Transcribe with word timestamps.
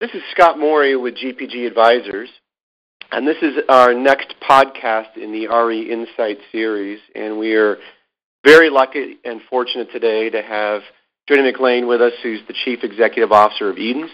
This 0.00 0.14
is 0.14 0.22
Scott 0.30 0.58
Morey 0.58 0.96
with 0.96 1.14
GPG 1.16 1.66
Advisors, 1.66 2.30
and 3.12 3.28
this 3.28 3.36
is 3.42 3.56
our 3.68 3.92
next 3.92 4.34
podcast 4.40 5.18
in 5.18 5.30
the 5.30 5.46
RE 5.46 5.92
Insight 5.92 6.38
series. 6.50 6.98
And 7.14 7.38
we 7.38 7.52
are 7.52 7.76
very 8.42 8.70
lucky 8.70 9.18
and 9.26 9.42
fortunate 9.50 9.92
today 9.92 10.30
to 10.30 10.40
have 10.40 10.80
Jodie 11.28 11.42
McLean 11.42 11.86
with 11.86 12.00
us, 12.00 12.14
who's 12.22 12.40
the 12.48 12.54
Chief 12.64 12.78
Executive 12.82 13.30
Officer 13.30 13.68
of 13.68 13.76
Edens. 13.76 14.10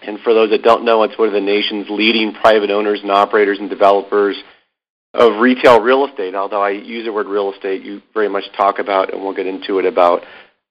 And 0.00 0.20
for 0.20 0.32
those 0.32 0.48
that 0.52 0.62
don't 0.62 0.86
know, 0.86 1.02
it's 1.02 1.18
one 1.18 1.28
of 1.28 1.34
the 1.34 1.40
nation's 1.42 1.90
leading 1.90 2.32
private 2.32 2.70
owners 2.70 3.00
and 3.02 3.10
operators 3.10 3.58
and 3.58 3.68
developers 3.68 4.42
of 5.12 5.38
retail 5.38 5.82
real 5.82 6.06
estate. 6.06 6.34
Although 6.34 6.62
I 6.62 6.70
use 6.70 7.04
the 7.04 7.12
word 7.12 7.26
real 7.26 7.52
estate, 7.52 7.82
you 7.82 8.00
very 8.14 8.30
much 8.30 8.44
talk 8.56 8.78
about, 8.78 9.12
and 9.12 9.22
we'll 9.22 9.34
get 9.34 9.46
into 9.46 9.80
it, 9.80 9.84
about 9.84 10.22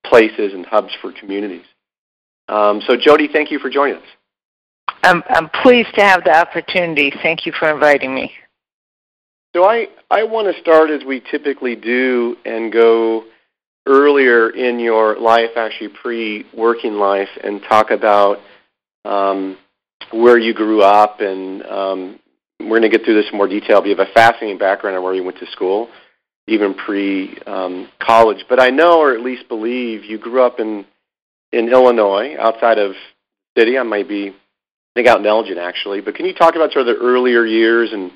places 0.03 0.53
and 0.55 0.65
hubs 0.65 0.89
for 1.03 1.11
communities. 1.11 1.65
Um, 2.47 2.81
so, 2.87 2.97
Jody, 2.99 3.29
thank 3.31 3.51
you 3.51 3.59
for 3.59 3.69
joining 3.69 3.97
us. 3.97 4.03
I'm, 5.03 5.21
I'm 5.29 5.49
pleased 5.61 5.93
to 5.95 6.01
have 6.01 6.23
the 6.23 6.35
opportunity. 6.35 7.11
Thank 7.21 7.45
you 7.45 7.51
for 7.59 7.69
inviting 7.69 8.15
me. 8.15 8.31
So 9.55 9.65
I, 9.65 9.87
I 10.09 10.23
want 10.23 10.53
to 10.53 10.59
start 10.61 10.89
as 10.89 11.03
we 11.05 11.21
typically 11.29 11.75
do 11.75 12.37
and 12.45 12.71
go 12.71 13.25
earlier 13.85 14.49
in 14.49 14.79
your 14.79 15.19
life, 15.19 15.51
actually 15.57 15.89
pre-working 15.89 16.93
life, 16.93 17.29
and 17.43 17.61
talk 17.61 17.91
about 17.91 18.39
um, 19.05 19.57
where 20.11 20.39
you 20.39 20.53
grew 20.53 20.81
up. 20.81 21.19
And 21.19 21.63
um, 21.63 22.19
we're 22.61 22.79
going 22.79 22.83
to 22.83 22.89
get 22.89 23.03
through 23.03 23.21
this 23.21 23.29
in 23.31 23.37
more 23.37 23.47
detail. 23.47 23.81
But 23.81 23.89
you 23.89 23.95
have 23.95 24.07
a 24.07 24.13
fascinating 24.13 24.57
background 24.57 24.95
on 24.95 25.03
where 25.03 25.13
you 25.13 25.23
went 25.23 25.37
to 25.39 25.51
school, 25.51 25.89
even 26.47 26.73
pre-college. 26.73 28.37
Um, 28.37 28.45
but 28.49 28.59
I 28.59 28.69
know, 28.69 28.99
or 28.99 29.13
at 29.13 29.21
least 29.21 29.49
believe, 29.49 30.05
you 30.05 30.17
grew 30.17 30.43
up 30.43 30.59
in 30.59 30.85
in 31.51 31.69
Illinois, 31.69 32.35
outside 32.39 32.79
of 32.79 32.93
city. 33.55 33.77
I 33.77 33.83
might 33.83 34.07
be 34.07 34.33
I 34.95 34.99
think 34.99 35.07
out 35.07 35.19
in 35.19 35.25
Elgin 35.25 35.57
actually. 35.57 36.01
But 36.01 36.15
can 36.15 36.25
you 36.25 36.33
talk 36.33 36.55
about 36.55 36.71
sort 36.71 36.87
of 36.87 36.95
the 36.95 37.01
earlier 37.01 37.45
years 37.45 37.93
and 37.93 38.11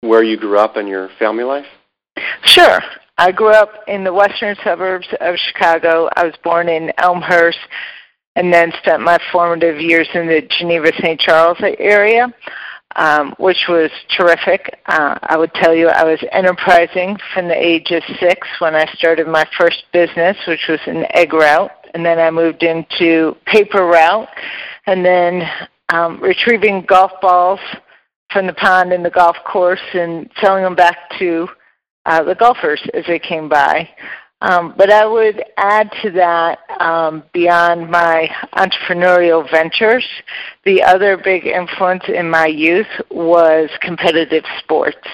where 0.00 0.22
you 0.22 0.38
grew 0.38 0.58
up 0.58 0.76
and 0.76 0.88
your 0.88 1.10
family 1.18 1.44
life? 1.44 1.66
Sure. 2.44 2.80
I 3.18 3.32
grew 3.32 3.50
up 3.50 3.72
in 3.88 4.04
the 4.04 4.12
western 4.12 4.56
suburbs 4.64 5.06
of 5.20 5.34
Chicago. 5.36 6.08
I 6.16 6.24
was 6.24 6.34
born 6.44 6.68
in 6.68 6.92
Elmhurst 6.98 7.58
and 8.36 8.52
then 8.52 8.72
spent 8.78 9.02
my 9.02 9.18
formative 9.32 9.80
years 9.80 10.08
in 10.14 10.28
the 10.28 10.48
Geneva 10.58 10.92
St. 10.98 11.18
Charles 11.18 11.58
area, 11.60 12.32
um, 12.94 13.34
which 13.38 13.64
was 13.68 13.90
terrific. 14.16 14.78
Uh, 14.86 15.18
I 15.20 15.36
would 15.36 15.52
tell 15.54 15.74
you 15.74 15.88
I 15.88 16.04
was 16.04 16.22
enterprising 16.30 17.18
from 17.34 17.48
the 17.48 17.56
age 17.56 17.90
of 17.90 18.02
six 18.20 18.46
when 18.60 18.76
I 18.76 18.86
started 18.94 19.26
my 19.26 19.44
first 19.58 19.82
business, 19.92 20.36
which 20.46 20.66
was 20.68 20.80
an 20.86 21.04
egg 21.10 21.32
route. 21.32 21.72
And 21.94 22.06
then 22.06 22.20
I 22.20 22.30
moved 22.30 22.62
into 22.62 23.36
paper 23.46 23.84
route. 23.84 24.28
And 24.86 25.04
then 25.04 25.42
um, 25.90 26.20
retrieving 26.20 26.84
golf 26.88 27.12
balls 27.20 27.60
from 28.30 28.46
the 28.46 28.52
pond 28.54 28.92
in 28.92 29.02
the 29.02 29.10
golf 29.10 29.36
course 29.44 29.80
and 29.94 30.30
selling 30.40 30.62
them 30.62 30.74
back 30.74 30.96
to 31.18 31.48
uh, 32.06 32.22
the 32.22 32.34
golfers 32.34 32.80
as 32.94 33.04
they 33.06 33.18
came 33.18 33.48
by. 33.48 33.88
Um, 34.40 34.74
but 34.76 34.90
I 34.92 35.04
would 35.04 35.42
add 35.56 35.90
to 36.02 36.10
that, 36.12 36.60
um, 36.80 37.24
beyond 37.32 37.90
my 37.90 38.30
entrepreneurial 38.54 39.50
ventures, 39.50 40.06
the 40.64 40.80
other 40.82 41.16
big 41.16 41.46
influence 41.46 42.04
in 42.06 42.30
my 42.30 42.46
youth 42.46 42.86
was 43.10 43.68
competitive 43.80 44.44
sports. 44.60 45.08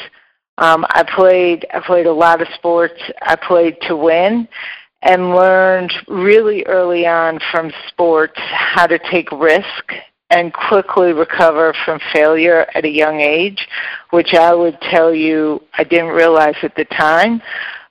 Um, 0.59 0.85
I 0.91 1.03
played 1.17 1.67
I 1.73 1.81
played 1.81 2.07
a 2.07 2.13
lot 2.13 2.43
of 2.43 2.49
sports. 2.55 3.01
I 3.23 3.35
played 3.35 3.77
to 3.89 3.97
win, 3.97 4.47
and 5.03 5.31
learned 5.31 5.93
really 6.07 6.63
early 6.67 7.07
on 7.07 7.41
from 7.51 7.73
sports 7.89 8.39
how 8.39 8.87
to 8.87 8.99
take 9.11 9.33
risk 9.33 9.93
and 10.31 10.53
quickly 10.53 11.13
recover 11.13 11.75
from 11.85 12.01
failure 12.13 12.67
at 12.75 12.85
a 12.85 12.89
young 12.89 13.21
age, 13.21 13.67
which 14.11 14.35
I 14.35 14.55
would 14.55 14.81
tell 14.81 15.15
you 15.15 15.63
I 15.77 15.85
didn't 15.85 16.09
realize 16.09 16.57
at 16.63 16.75
the 16.77 16.87
time, 16.87 17.43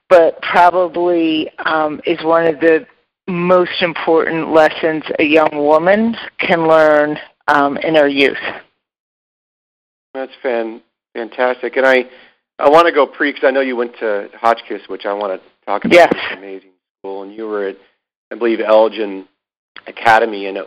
but 0.10 0.42
probably 0.42 1.50
um, 1.66 2.02
is 2.06 2.24
one 2.24 2.46
of 2.46 2.60
the 2.60 2.86
most 3.28 3.82
important 3.82 4.52
lessons 4.52 5.04
a 5.20 5.24
young 5.24 5.52
woman 5.54 6.16
can 6.40 6.68
learn 6.68 7.18
um, 7.48 7.78
in 7.78 7.96
her 7.96 8.08
youth. 8.08 8.38
That's 10.14 10.32
fan, 10.42 10.82
fantastic. 11.14 11.78
And 11.78 11.86
I, 11.86 12.06
I 12.60 12.70
want 12.70 12.88
to 12.88 12.94
go 12.94 13.08
pre 13.08 13.32
because 13.32 13.48
I 13.48 13.52
know 13.52 13.62
you 13.62 13.76
went 13.76 13.98
to 14.00 14.30
Hotchkiss, 14.34 14.84
which 14.88 15.06
I 15.06 15.14
want 15.14 15.42
to 15.42 15.66
talk 15.66 15.86
about. 15.86 15.96
Yes. 15.96 16.14
It's 16.14 16.38
amazing 16.38 16.72
school. 17.00 17.24
And 17.24 17.34
you 17.34 17.48
were 17.48 17.68
at, 17.68 17.78
I 18.32 18.36
believe, 18.36 18.60
Elgin 18.60 19.28
Academy. 19.88 20.46
And 20.48 20.60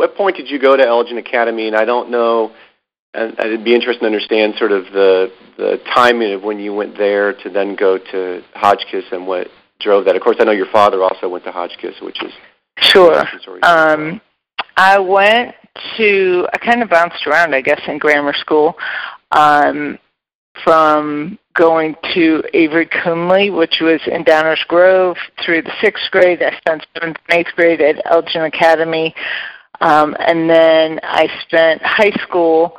what 0.00 0.16
point 0.16 0.34
did 0.34 0.48
you 0.48 0.58
go 0.58 0.78
to 0.78 0.82
Elgin 0.82 1.18
Academy? 1.18 1.66
And 1.66 1.76
I 1.76 1.84
don't 1.84 2.10
know, 2.10 2.52
and 3.12 3.38
it'd 3.38 3.62
be 3.62 3.74
interesting 3.74 4.00
to 4.00 4.06
understand 4.06 4.54
sort 4.56 4.72
of 4.72 4.84
the 4.86 5.30
the 5.58 5.78
timing 5.94 6.32
of 6.32 6.42
when 6.42 6.58
you 6.58 6.72
went 6.72 6.96
there 6.96 7.34
to 7.34 7.50
then 7.50 7.76
go 7.76 7.98
to 7.98 8.42
Hotchkiss 8.54 9.04
and 9.12 9.26
what 9.26 9.48
drove 9.78 10.06
that. 10.06 10.16
Of 10.16 10.22
course, 10.22 10.38
I 10.40 10.44
know 10.44 10.52
your 10.52 10.72
father 10.72 11.02
also 11.02 11.28
went 11.28 11.44
to 11.44 11.52
Hotchkiss, 11.52 12.00
which 12.00 12.22
is 12.22 12.32
sure. 12.78 13.26
Um, 13.62 14.22
I 14.78 14.98
went 14.98 15.54
to 15.98 16.48
I 16.54 16.56
kind 16.56 16.82
of 16.82 16.88
bounced 16.88 17.26
around, 17.26 17.54
I 17.54 17.60
guess, 17.60 17.82
in 17.86 17.98
grammar 17.98 18.32
school. 18.32 18.78
Um, 19.32 19.98
from 20.64 21.38
going 21.54 21.94
to 22.14 22.42
Avery 22.52 22.86
Coonley, 22.86 23.54
which 23.56 23.76
was 23.80 24.00
in 24.06 24.24
Downers 24.24 24.66
Grove, 24.66 25.16
through 25.44 25.62
the 25.62 25.72
sixth 25.80 26.10
grade. 26.10 26.42
I 26.42 26.56
spent 26.58 26.86
seventh 26.94 27.18
and 27.28 27.38
eighth 27.38 27.54
grade 27.54 27.80
at 27.80 28.02
Elgin 28.10 28.42
Academy. 28.42 29.14
Um, 29.80 30.16
and 30.18 30.48
then 30.48 31.00
I 31.02 31.28
spent 31.46 31.82
high 31.82 32.12
school 32.22 32.76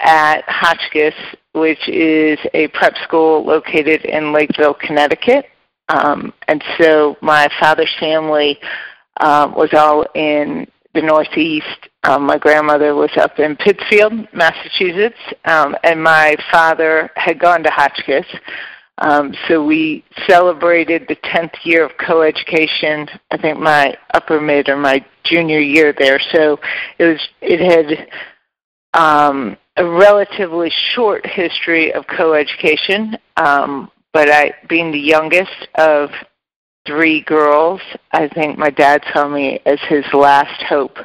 at 0.00 0.42
Hotchkiss, 0.46 1.14
which 1.52 1.88
is 1.88 2.38
a 2.52 2.68
prep 2.68 2.96
school 3.04 3.44
located 3.44 4.04
in 4.04 4.32
Lakeville, 4.32 4.74
Connecticut. 4.74 5.46
Um, 5.88 6.32
and 6.48 6.62
so 6.78 7.16
my 7.20 7.48
father's 7.60 7.94
family 8.00 8.58
um, 9.20 9.54
was 9.54 9.70
all 9.72 10.06
in 10.14 10.66
the 10.94 11.02
Northeast. 11.02 11.88
Um, 12.04 12.24
my 12.24 12.38
grandmother 12.38 12.94
was 12.94 13.10
up 13.16 13.38
in 13.38 13.56
Pittsfield, 13.56 14.12
Massachusetts, 14.32 15.18
um, 15.44 15.76
and 15.82 16.02
my 16.02 16.36
father 16.50 17.10
had 17.16 17.38
gone 17.38 17.62
to 17.64 17.70
Hotchkiss. 17.70 18.26
Um, 18.98 19.34
so 19.48 19.64
we 19.64 20.04
celebrated 20.26 21.06
the 21.08 21.16
10th 21.16 21.64
year 21.64 21.84
of 21.84 21.92
coeducation. 21.92 23.08
I 23.30 23.36
think 23.36 23.58
my 23.58 23.96
upper 24.12 24.40
mid 24.40 24.68
or 24.68 24.76
my 24.76 25.04
junior 25.24 25.58
year 25.58 25.92
there. 25.98 26.20
So 26.32 26.60
it 26.98 27.04
was 27.04 27.28
it 27.40 27.60
had 27.60 28.08
um, 28.94 29.56
a 29.76 29.84
relatively 29.84 30.70
short 30.94 31.26
history 31.26 31.92
of 31.92 32.06
coeducation. 32.06 33.18
Um, 33.36 33.90
but 34.12 34.30
I, 34.30 34.54
being 34.68 34.92
the 34.92 34.98
youngest 34.98 35.68
of 35.74 36.10
three 36.86 37.22
girls, 37.22 37.80
I 38.12 38.28
think 38.28 38.58
my 38.58 38.70
dad 38.70 39.02
saw 39.12 39.28
me 39.28 39.58
as 39.66 39.80
his 39.88 40.04
last 40.12 40.62
hope 40.62 40.98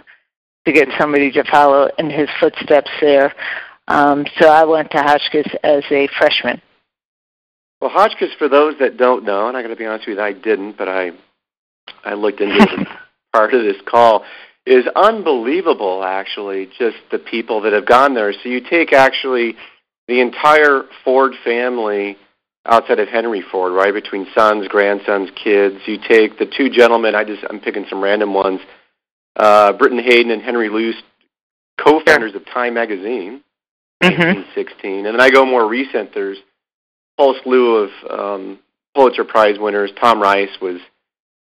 to 0.66 0.72
get 0.72 0.90
somebody 1.00 1.32
to 1.32 1.44
follow 1.46 1.90
in 1.98 2.12
his 2.12 2.30
footsteps 2.40 2.92
there. 3.02 3.34
Um, 3.88 4.26
so 4.40 4.50
I 4.50 4.64
went 4.66 4.92
to 4.92 5.02
Hotchkiss 5.02 5.48
as 5.64 5.84
a 5.90 6.08
freshman. 6.20 6.62
Well, 7.82 7.90
Hotchkiss, 7.90 8.34
for 8.38 8.50
those 8.50 8.76
that 8.80 8.98
don't 8.98 9.24
know, 9.24 9.48
and 9.48 9.56
I 9.56 9.62
got 9.62 9.70
to 9.70 9.76
be 9.76 9.86
honest 9.86 10.08
with 10.08 10.18
you, 10.18 10.24
I 10.24 10.34
didn't, 10.34 10.78
but 10.78 10.90
I 10.90 11.12
I 12.04 12.14
looked 12.14 12.42
into 12.42 12.56
it 12.56 12.88
part 13.34 13.54
of 13.54 13.64
this 13.64 13.78
call, 13.86 14.26
is 14.66 14.86
unbelievable. 14.96 16.04
Actually, 16.04 16.70
just 16.78 16.98
the 17.12 17.20
people 17.20 17.62
that 17.62 17.74
have 17.74 17.86
gone 17.86 18.14
there. 18.14 18.34
So 18.34 18.50
you 18.50 18.62
take 18.62 18.94
actually 18.94 19.56
the 20.08 20.20
entire 20.22 20.84
Ford 21.04 21.34
family 21.44 22.18
outside 22.66 23.00
of 23.00 23.08
Henry 23.08 23.42
Ford, 23.42 23.72
right 23.72 23.94
between 23.94 24.28
sons, 24.36 24.68
grandsons, 24.68 25.30
kids. 25.42 25.78
You 25.86 25.98
take 25.98 26.38
the 26.38 26.46
two 26.46 26.70
gentlemen. 26.70 27.16
I 27.16 27.24
just 27.24 27.44
I'm 27.50 27.60
picking 27.60 27.86
some 27.90 28.02
random 28.02 28.34
ones. 28.34 28.60
Uh, 29.36 29.72
Briton 29.74 30.00
Hadden 30.00 30.32
and 30.32 30.42
Henry 30.42 30.70
Luce, 30.70 31.02
co-founders 31.80 32.36
of 32.36 32.46
Time 32.46 32.74
Magazine, 32.74 33.42
mm-hmm. 34.04 34.22
1916, 34.22 35.06
and 35.06 35.16
then 35.16 35.22
I 35.22 35.30
go 35.30 35.46
more 35.46 35.68
recent. 35.68 36.14
There's 36.14 36.40
whole 37.20 37.36
slew 37.44 37.76
of 37.76 37.90
um, 38.10 38.60
Pulitzer 38.96 39.26
Prize 39.26 39.60
winners. 39.60 39.92
Tom 40.00 40.22
Rice 40.22 40.58
was 40.62 40.80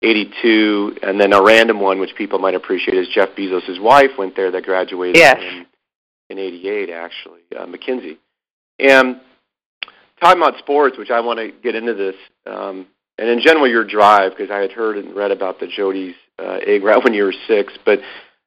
82, 0.01 0.97
and 1.01 1.19
then 1.19 1.31
a 1.31 1.41
random 1.41 1.79
one, 1.79 1.99
which 2.01 2.13
people 2.17 2.37
might 2.37 2.53
appreciate, 2.53 2.97
is 2.97 3.07
Jeff 3.07 3.29
Bezos' 3.29 3.81
wife 3.81 4.11
went 4.17 4.35
there 4.35 4.51
that 4.51 4.65
graduated 4.65 5.15
yes. 5.15 5.37
in, 5.41 5.65
in 6.31 6.37
88, 6.37 6.89
actually, 6.89 7.39
uh, 7.57 7.65
MacKenzie. 7.65 8.17
And 8.77 9.21
talking 10.21 10.41
about 10.41 10.57
sports, 10.59 10.97
which 10.97 11.11
I 11.11 11.21
want 11.21 11.39
to 11.39 11.51
get 11.63 11.75
into 11.75 11.93
this, 11.93 12.15
um, 12.45 12.85
and 13.17 13.29
in 13.29 13.39
general 13.39 13.67
your 13.67 13.85
drive, 13.85 14.33
because 14.35 14.51
I 14.51 14.57
had 14.57 14.73
heard 14.73 14.97
and 14.97 15.15
read 15.15 15.31
about 15.31 15.61
the 15.61 15.67
Jodie's 15.67 16.15
uh, 16.37 16.59
egg 16.65 16.83
route 16.83 17.05
when 17.05 17.13
you 17.13 17.23
were 17.23 17.33
six, 17.47 17.73
but 17.85 17.99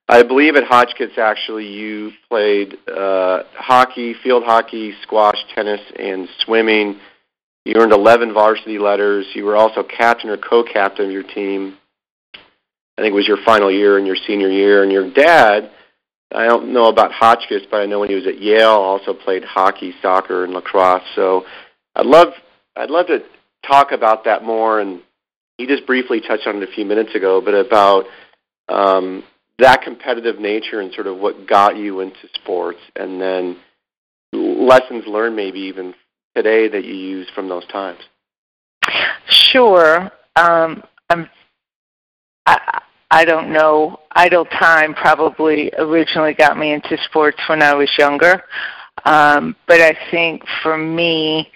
I 0.07 0.23
believe 0.23 0.57
at 0.57 0.65
Hotchkiss 0.65 1.17
actually 1.17 1.67
you 1.67 2.13
played 2.29 2.77
uh, 2.89 3.45
hockey, 3.55 4.15
field 4.23 4.45
hockey, 4.45 4.93
squash, 5.03 5.39
tennis, 5.55 5.81
and 5.99 6.29
swimming 6.45 7.01
you 7.65 7.75
earned 7.77 7.93
11 7.93 8.35
varsity 8.35 8.79
letters. 8.79 9.27
You 9.35 9.45
were 9.45 9.57
also 9.57 9.83
captain 9.83 10.31
or 10.31 10.37
co-captain 10.37 11.07
of 11.07 11.13
your 11.13 11.23
team. 11.23 11.79
I 12.35 13.03
think 13.03 13.13
it 13.13 13.17
was 13.17 13.29
your 13.29 13.43
final 13.45 13.71
year 13.71 13.99
and 13.99 14.07
your 14.07 14.17
senior 14.27 14.51
year. 14.51 14.83
And 14.83 14.93
your 14.93 15.11
dad 15.13 15.71
I 16.35 16.47
don't 16.47 16.73
know 16.73 16.87
about 16.87 17.13
Hotchkiss, 17.13 17.63
but 17.71 17.79
I 17.79 17.87
know 17.87 18.01
when 18.01 18.09
he 18.09 18.15
was 18.15 18.27
at 18.27 18.41
Yale, 18.41 18.71
also 18.71 19.13
played 19.13 19.45
hockey, 19.45 19.93
soccer, 20.01 20.45
and 20.45 20.53
lacrosse. 20.53 21.03
So 21.15 21.45
I'd 21.95 22.07
love 22.07 22.29
I'd 22.77 22.91
love 22.91 23.07
to 23.09 23.23
talk 23.67 23.93
about 23.93 24.25
that 24.25 24.43
more. 24.43 24.81
And 24.81 25.03
he 25.59 25.67
just 25.67 25.87
briefly 25.87 26.21
touched 26.21 26.47
on 26.47 26.57
it 26.57 26.69
a 26.69 26.73
few 26.73 26.85
minutes 26.85 27.15
ago, 27.15 27.41
but 27.45 27.55
about 27.55 28.05
um, 28.69 29.25
that 29.59 29.83
competitive 29.83 30.39
nature 30.39 30.81
and 30.81 30.93
sort 30.95 31.07
of 31.07 31.19
what 31.19 31.47
got 31.47 31.77
you 31.77 32.01
into 32.01 32.29
sports, 32.35 32.79
and 32.97 33.21
then 33.21 33.57
lessons 34.33 35.05
learned 35.07 35.37
maybe 35.37 35.61
even 35.61 35.95
today 36.35 36.69
that 36.69 36.85
you 36.85 36.95
use 36.95 37.29
from 37.35 37.49
those 37.49 37.67
times. 37.67 38.01
Sure. 39.29 40.11
Um, 40.37 40.83
I'm. 41.11 41.29
I, 42.47 42.81
I 43.11 43.25
don't 43.27 43.53
know. 43.53 44.01
Idle 44.13 44.47
time 44.47 44.95
probably 44.95 45.71
originally 45.79 46.33
got 46.33 46.59
me 46.59 46.73
into 46.73 46.97
sports 47.05 47.39
when 47.47 47.63
I 47.63 47.75
was 47.75 47.91
younger, 47.99 48.43
um, 49.05 49.55
but 49.69 49.81
I 49.81 49.97
think 50.11 50.43
for 50.63 50.79
me, 50.79 51.51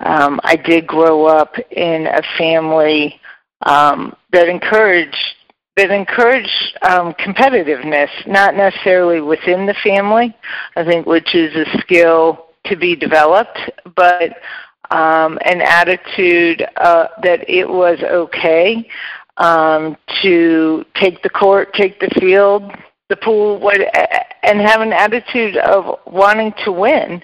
um, 0.00 0.38
I 0.44 0.56
did 0.56 0.86
grow 0.86 1.24
up 1.24 1.54
in 1.70 2.06
a 2.06 2.22
family 2.36 3.20
um, 3.64 4.14
that 4.32 4.48
encouraged 4.48 5.16
that 5.76 5.90
encouraged 5.92 6.76
um, 6.82 7.14
competitiveness, 7.14 8.08
not 8.26 8.56
necessarily 8.56 9.20
within 9.20 9.64
the 9.64 9.76
family, 9.84 10.36
I 10.74 10.84
think, 10.84 11.06
which 11.06 11.36
is 11.36 11.54
a 11.54 11.78
skill 11.78 12.47
to 12.64 12.76
be 12.76 12.94
developed, 12.96 13.58
but 13.96 14.36
um, 14.90 15.38
an 15.44 15.60
attitude 15.60 16.66
uh, 16.76 17.08
that 17.22 17.48
it 17.48 17.68
was 17.68 17.98
okay 18.02 18.88
um, 19.36 19.96
to 20.22 20.84
take 20.94 21.22
the 21.22 21.28
court, 21.28 21.72
take 21.74 22.00
the 22.00 22.10
field, 22.20 22.72
the 23.08 23.16
pool, 23.16 23.58
what, 23.58 23.80
and 24.42 24.60
have 24.60 24.80
an 24.80 24.92
attitude 24.92 25.56
of 25.56 25.98
wanting 26.06 26.52
to 26.64 26.72
win. 26.72 27.22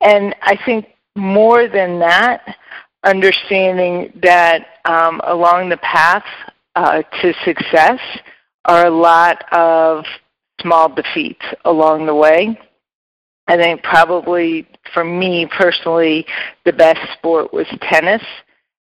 And 0.00 0.34
I 0.42 0.58
think 0.64 0.86
more 1.16 1.68
than 1.68 1.98
that, 2.00 2.56
understanding 3.04 4.12
that 4.22 4.66
um, 4.84 5.20
along 5.24 5.68
the 5.68 5.76
path 5.78 6.24
uh, 6.74 7.02
to 7.22 7.34
success 7.44 8.00
are 8.64 8.86
a 8.86 8.90
lot 8.90 9.44
of 9.52 10.04
small 10.60 10.88
defeats 10.88 11.44
along 11.64 12.06
the 12.06 12.14
way. 12.14 12.58
I 13.46 13.56
think 13.56 13.82
probably 13.82 14.66
for 14.92 15.04
me 15.04 15.46
personally, 15.46 16.26
the 16.64 16.72
best 16.72 17.00
sport 17.18 17.52
was 17.52 17.66
tennis. 17.82 18.22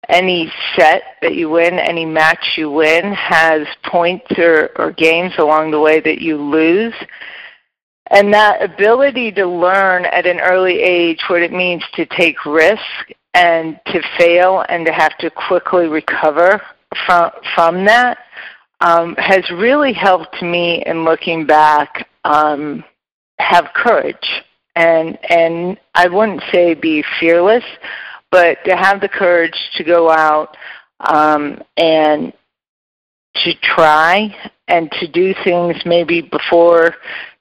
Any 0.08 0.52
set 0.76 1.02
that 1.20 1.34
you 1.34 1.48
win, 1.50 1.78
any 1.78 2.04
match 2.04 2.54
you 2.56 2.70
win, 2.70 3.12
has 3.12 3.66
points 3.84 4.26
or, 4.38 4.70
or 4.76 4.92
games 4.92 5.32
along 5.38 5.70
the 5.70 5.80
way 5.80 6.00
that 6.00 6.20
you 6.20 6.36
lose. 6.36 6.94
And 8.10 8.32
that 8.34 8.62
ability 8.62 9.32
to 9.32 9.46
learn 9.46 10.04
at 10.06 10.26
an 10.26 10.40
early 10.40 10.80
age 10.80 11.20
what 11.28 11.42
it 11.42 11.52
means 11.52 11.82
to 11.94 12.04
take 12.06 12.44
risk 12.44 12.80
and 13.34 13.80
to 13.86 14.02
fail 14.18 14.64
and 14.68 14.84
to 14.86 14.92
have 14.92 15.16
to 15.18 15.30
quickly 15.30 15.86
recover 15.86 16.60
from, 17.06 17.30
from 17.54 17.84
that 17.86 18.18
um, 18.80 19.14
has 19.16 19.48
really 19.50 19.92
helped 19.92 20.42
me 20.42 20.82
in 20.86 21.04
looking 21.04 21.46
back 21.46 22.08
um, 22.24 22.84
have 23.38 23.68
courage 23.74 24.42
and 24.74 25.18
and 25.30 25.78
I 25.94 26.08
wouldn't 26.08 26.42
say 26.50 26.74
be 26.74 27.04
fearless, 27.20 27.64
but 28.30 28.58
to 28.64 28.76
have 28.76 29.00
the 29.00 29.08
courage 29.08 29.56
to 29.76 29.84
go 29.84 30.10
out 30.10 30.56
um, 31.00 31.62
and 31.76 32.32
to 33.44 33.54
try 33.62 34.34
and 34.68 34.90
to 34.92 35.06
do 35.08 35.34
things 35.44 35.76
maybe 35.84 36.22
before 36.22 36.94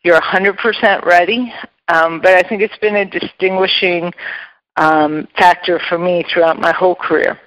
you're 0.03 0.19
100% 0.19 1.05
ready. 1.05 1.53
Um, 1.87 2.21
but 2.21 2.33
I 2.33 2.47
think 2.47 2.61
it's 2.61 2.77
been 2.77 2.95
a 2.95 3.05
distinguishing 3.05 4.11
um, 4.77 5.27
factor 5.37 5.79
for 5.89 5.97
me 5.97 6.25
throughout 6.31 6.59
my 6.59 6.71
whole 6.71 6.95
career. 6.95 7.39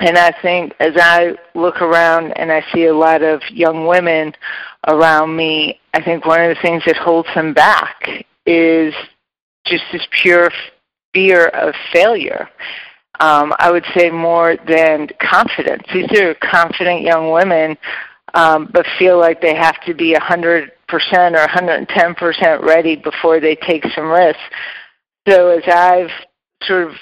And 0.00 0.18
I 0.18 0.32
think 0.42 0.74
as 0.78 0.92
I 0.96 1.36
look 1.54 1.80
around 1.80 2.32
and 2.32 2.52
I 2.52 2.62
see 2.72 2.86
a 2.86 2.94
lot 2.94 3.22
of 3.22 3.40
young 3.50 3.86
women 3.86 4.34
around 4.86 5.34
me, 5.34 5.80
I 5.94 6.02
think 6.02 6.26
one 6.26 6.40
of 6.42 6.54
the 6.54 6.60
things 6.60 6.82
that 6.84 6.96
holds 6.96 7.28
them 7.34 7.54
back 7.54 8.26
is 8.46 8.94
just 9.66 9.84
this 9.92 10.06
pure 10.22 10.50
fear 11.12 11.46
of 11.48 11.74
failure. 11.92 12.48
Um, 13.20 13.54
I 13.58 13.70
would 13.70 13.86
say 13.96 14.10
more 14.10 14.56
than 14.68 15.08
confidence. 15.20 15.82
These 15.92 16.12
are 16.20 16.34
confident 16.34 17.00
young 17.02 17.30
women, 17.30 17.76
um, 18.34 18.68
but 18.72 18.86
feel 18.98 19.18
like 19.18 19.40
they 19.40 19.54
have 19.54 19.80
to 19.86 19.94
be 19.94 20.14
100% 20.14 20.68
or 20.90 21.46
110% 21.48 22.62
ready 22.62 22.96
before 22.96 23.40
they 23.40 23.56
take 23.56 23.84
some 23.94 24.10
risks. 24.10 24.40
So 25.26 25.48
as 25.48 25.62
I've 25.66 26.10
sort 26.64 26.88
of 26.88 26.94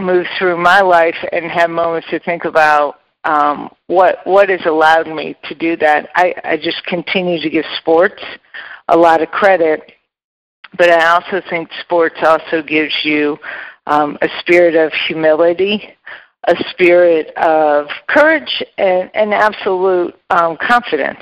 moved 0.00 0.28
through 0.38 0.56
my 0.56 0.80
life 0.80 1.16
and 1.32 1.50
had 1.50 1.70
moments 1.70 2.08
to 2.10 2.18
think 2.20 2.44
about 2.44 3.00
um, 3.24 3.70
what 3.86 4.18
what 4.24 4.48
has 4.48 4.66
allowed 4.66 5.06
me 5.06 5.36
to 5.44 5.54
do 5.54 5.76
that, 5.76 6.08
I, 6.16 6.34
I 6.42 6.56
just 6.56 6.84
continue 6.86 7.40
to 7.40 7.50
give 7.50 7.64
sports 7.78 8.22
a 8.88 8.96
lot 8.96 9.22
of 9.22 9.28
credit 9.28 9.92
but 10.76 10.90
I 10.90 11.14
also 11.14 11.42
think 11.48 11.70
sports 11.80 12.16
also 12.22 12.62
gives 12.62 12.94
you 13.04 13.38
um, 13.86 14.16
a 14.22 14.28
spirit 14.40 14.74
of 14.74 14.92
humility, 15.06 15.88
a 16.48 16.56
spirit 16.70 17.34
of 17.36 17.88
courage, 18.08 18.62
and, 18.78 19.10
and 19.14 19.34
absolute 19.34 20.14
um, 20.30 20.56
confidence. 20.56 21.20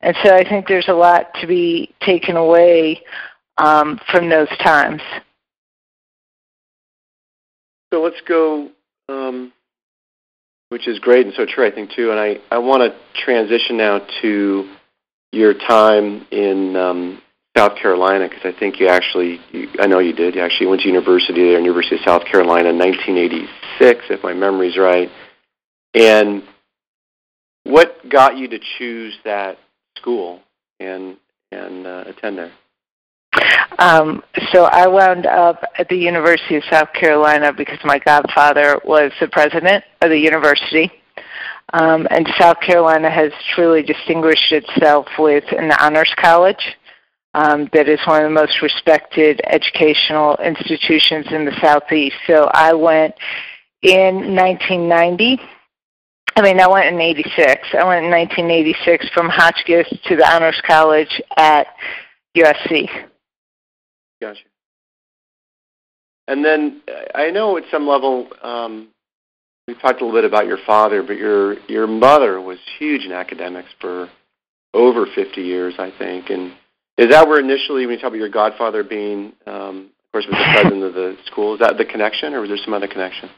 And 0.00 0.16
so 0.22 0.34
I 0.34 0.48
think 0.48 0.68
there's 0.68 0.88
a 0.88 0.94
lot 0.94 1.34
to 1.40 1.46
be 1.46 1.94
taken 2.00 2.36
away 2.36 3.02
um, 3.58 3.98
from 4.10 4.28
those 4.28 4.48
times. 4.62 5.00
So 7.92 8.02
let's 8.02 8.20
go, 8.28 8.70
um, 9.08 9.52
which 10.68 10.86
is 10.86 10.98
great 10.98 11.26
and 11.26 11.34
so 11.34 11.46
true, 11.46 11.66
I 11.66 11.70
think, 11.70 11.90
too. 11.92 12.10
And 12.10 12.20
I, 12.20 12.38
I 12.50 12.58
want 12.58 12.82
to 12.82 13.20
transition 13.20 13.76
now 13.76 14.06
to 14.20 14.76
your 15.32 15.54
time 15.54 16.26
in 16.30 16.76
um, 16.76 17.22
South 17.56 17.76
Carolina 17.76 18.28
because 18.28 18.44
I 18.44 18.58
think 18.58 18.78
you 18.78 18.88
actually, 18.88 19.40
you, 19.50 19.68
I 19.80 19.86
know 19.86 19.98
you 19.98 20.12
did. 20.12 20.34
You 20.34 20.42
actually 20.42 20.66
went 20.66 20.82
to 20.82 20.88
university 20.88 21.42
there, 21.42 21.60
University 21.60 21.96
of 21.96 22.02
South 22.02 22.24
Carolina, 22.24 22.68
in 22.68 22.78
1986, 22.78 24.04
if 24.10 24.22
my 24.22 24.34
memory's 24.34 24.76
right. 24.76 25.10
And 25.94 26.42
what 27.64 28.08
got 28.08 28.36
you 28.36 28.48
to 28.48 28.58
choose 28.78 29.16
that 29.24 29.58
school 29.96 30.40
and 30.78 31.16
and 31.50 31.86
uh, 31.86 32.04
attend 32.06 32.38
there? 32.38 32.52
Um, 33.78 34.22
so 34.52 34.64
I 34.64 34.86
wound 34.86 35.26
up 35.26 35.62
at 35.78 35.88
the 35.88 35.96
University 35.96 36.56
of 36.56 36.64
South 36.70 36.92
Carolina 36.92 37.52
because 37.52 37.78
my 37.84 37.98
godfather 37.98 38.80
was 38.84 39.12
the 39.20 39.28
president 39.28 39.84
of 40.00 40.10
the 40.10 40.18
university. 40.18 40.90
Um, 41.72 42.06
and 42.10 42.28
South 42.38 42.60
Carolina 42.60 43.10
has 43.10 43.32
truly 43.54 43.82
distinguished 43.82 44.52
itself 44.52 45.06
with 45.18 45.44
an 45.50 45.72
honors 45.80 46.12
college 46.16 46.76
um, 47.36 47.68
that 47.74 47.86
is 47.86 48.00
one 48.06 48.24
of 48.24 48.30
the 48.30 48.34
most 48.34 48.62
respected 48.62 49.42
educational 49.44 50.36
institutions 50.36 51.26
in 51.30 51.44
the 51.44 51.54
Southeast. 51.60 52.16
So 52.26 52.48
I 52.54 52.72
went 52.72 53.14
in 53.82 54.34
1990. 54.34 55.38
I 56.34 56.42
mean, 56.42 56.58
I 56.60 56.66
went 56.66 56.86
in 56.86 56.98
86. 56.98 57.36
I 57.78 57.84
went 57.84 58.06
in 58.06 58.10
1986 58.10 59.10
from 59.10 59.28
Hotchkiss 59.28 59.86
to 60.06 60.16
the 60.16 60.26
Honors 60.26 60.60
College 60.66 61.20
at 61.36 61.66
USC. 62.34 62.88
Gotcha. 64.22 64.40
And 66.28 66.42
then 66.42 66.80
I 67.14 67.30
know 67.30 67.58
at 67.58 67.64
some 67.70 67.86
level 67.86 68.28
um, 68.42 68.88
we 69.68 69.74
talked 69.74 70.00
a 70.00 70.06
little 70.06 70.18
bit 70.18 70.24
about 70.24 70.46
your 70.46 70.58
father, 70.66 71.02
but 71.02 71.16
your 71.18 71.58
your 71.68 71.86
mother 71.86 72.40
was 72.40 72.58
huge 72.78 73.04
in 73.04 73.12
academics 73.12 73.68
for 73.78 74.08
over 74.72 75.06
50 75.14 75.42
years, 75.42 75.74
I 75.78 75.92
think, 75.98 76.30
and 76.30 76.52
is 76.98 77.10
that 77.10 77.26
where 77.28 77.40
initially, 77.40 77.86
when 77.86 77.96
you 77.96 78.00
talk 78.00 78.08
about 78.08 78.18
your 78.18 78.28
godfather 78.28 78.82
being, 78.82 79.32
um, 79.46 79.90
of 80.06 80.12
course, 80.12 80.26
was 80.26 80.36
the 80.38 80.52
president 80.54 80.82
of 80.82 80.94
the 80.94 81.16
school, 81.26 81.54
is 81.54 81.60
that 81.60 81.76
the 81.76 81.84
connection, 81.84 82.32
or 82.32 82.40
was 82.40 82.48
there 82.48 82.58
some 82.64 82.72
other 82.72 82.88
connection? 82.88 83.28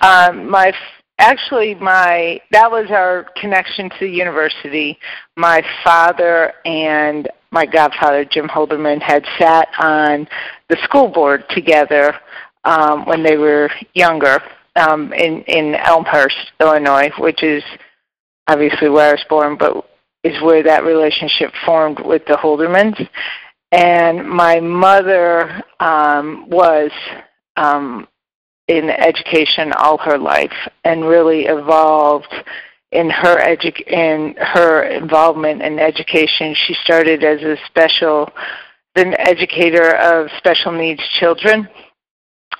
Um, 0.00 0.50
my 0.50 0.72
actually, 1.18 1.74
my 1.74 2.40
that 2.50 2.70
was 2.70 2.90
our 2.90 3.26
connection 3.36 3.90
to 3.90 3.96
the 4.00 4.08
university. 4.08 4.98
My 5.36 5.62
father 5.82 6.52
and 6.64 7.28
my 7.50 7.66
godfather, 7.66 8.24
Jim 8.24 8.48
Holderman, 8.48 9.00
had 9.00 9.24
sat 9.38 9.68
on 9.78 10.26
the 10.68 10.76
school 10.82 11.08
board 11.08 11.44
together 11.50 12.14
um, 12.64 13.06
when 13.06 13.22
they 13.22 13.36
were 13.36 13.70
younger 13.94 14.40
um, 14.76 15.12
in 15.12 15.42
in 15.42 15.74
Elmhurst, 15.74 16.52
Illinois, 16.60 17.10
which 17.18 17.42
is 17.42 17.62
obviously 18.48 18.88
where 18.88 19.10
I 19.10 19.12
was 19.12 19.24
born, 19.28 19.56
but 19.56 19.88
is 20.24 20.40
where 20.42 20.62
that 20.62 20.84
relationship 20.84 21.52
formed 21.64 22.00
with 22.00 22.24
the 22.26 22.34
Holdermans. 22.34 23.08
And 23.70 24.28
my 24.28 24.58
mother 24.60 25.62
um, 25.80 26.48
was 26.48 26.90
um, 27.56 28.08
in 28.68 28.88
education 28.88 29.72
all 29.76 29.98
her 29.98 30.18
life 30.18 30.52
and 30.84 31.04
really 31.04 31.44
evolved 31.46 32.32
in 32.92 33.10
her 33.10 33.36
edu- 33.38 33.86
in 33.88 34.34
her 34.38 34.84
involvement 34.84 35.60
in 35.60 35.78
education. 35.78 36.54
She 36.66 36.74
started 36.84 37.22
as 37.22 37.42
a 37.42 37.56
special 37.66 38.30
an 38.96 39.14
educator 39.18 39.96
of 39.96 40.28
special 40.38 40.70
needs 40.70 41.02
children 41.18 41.68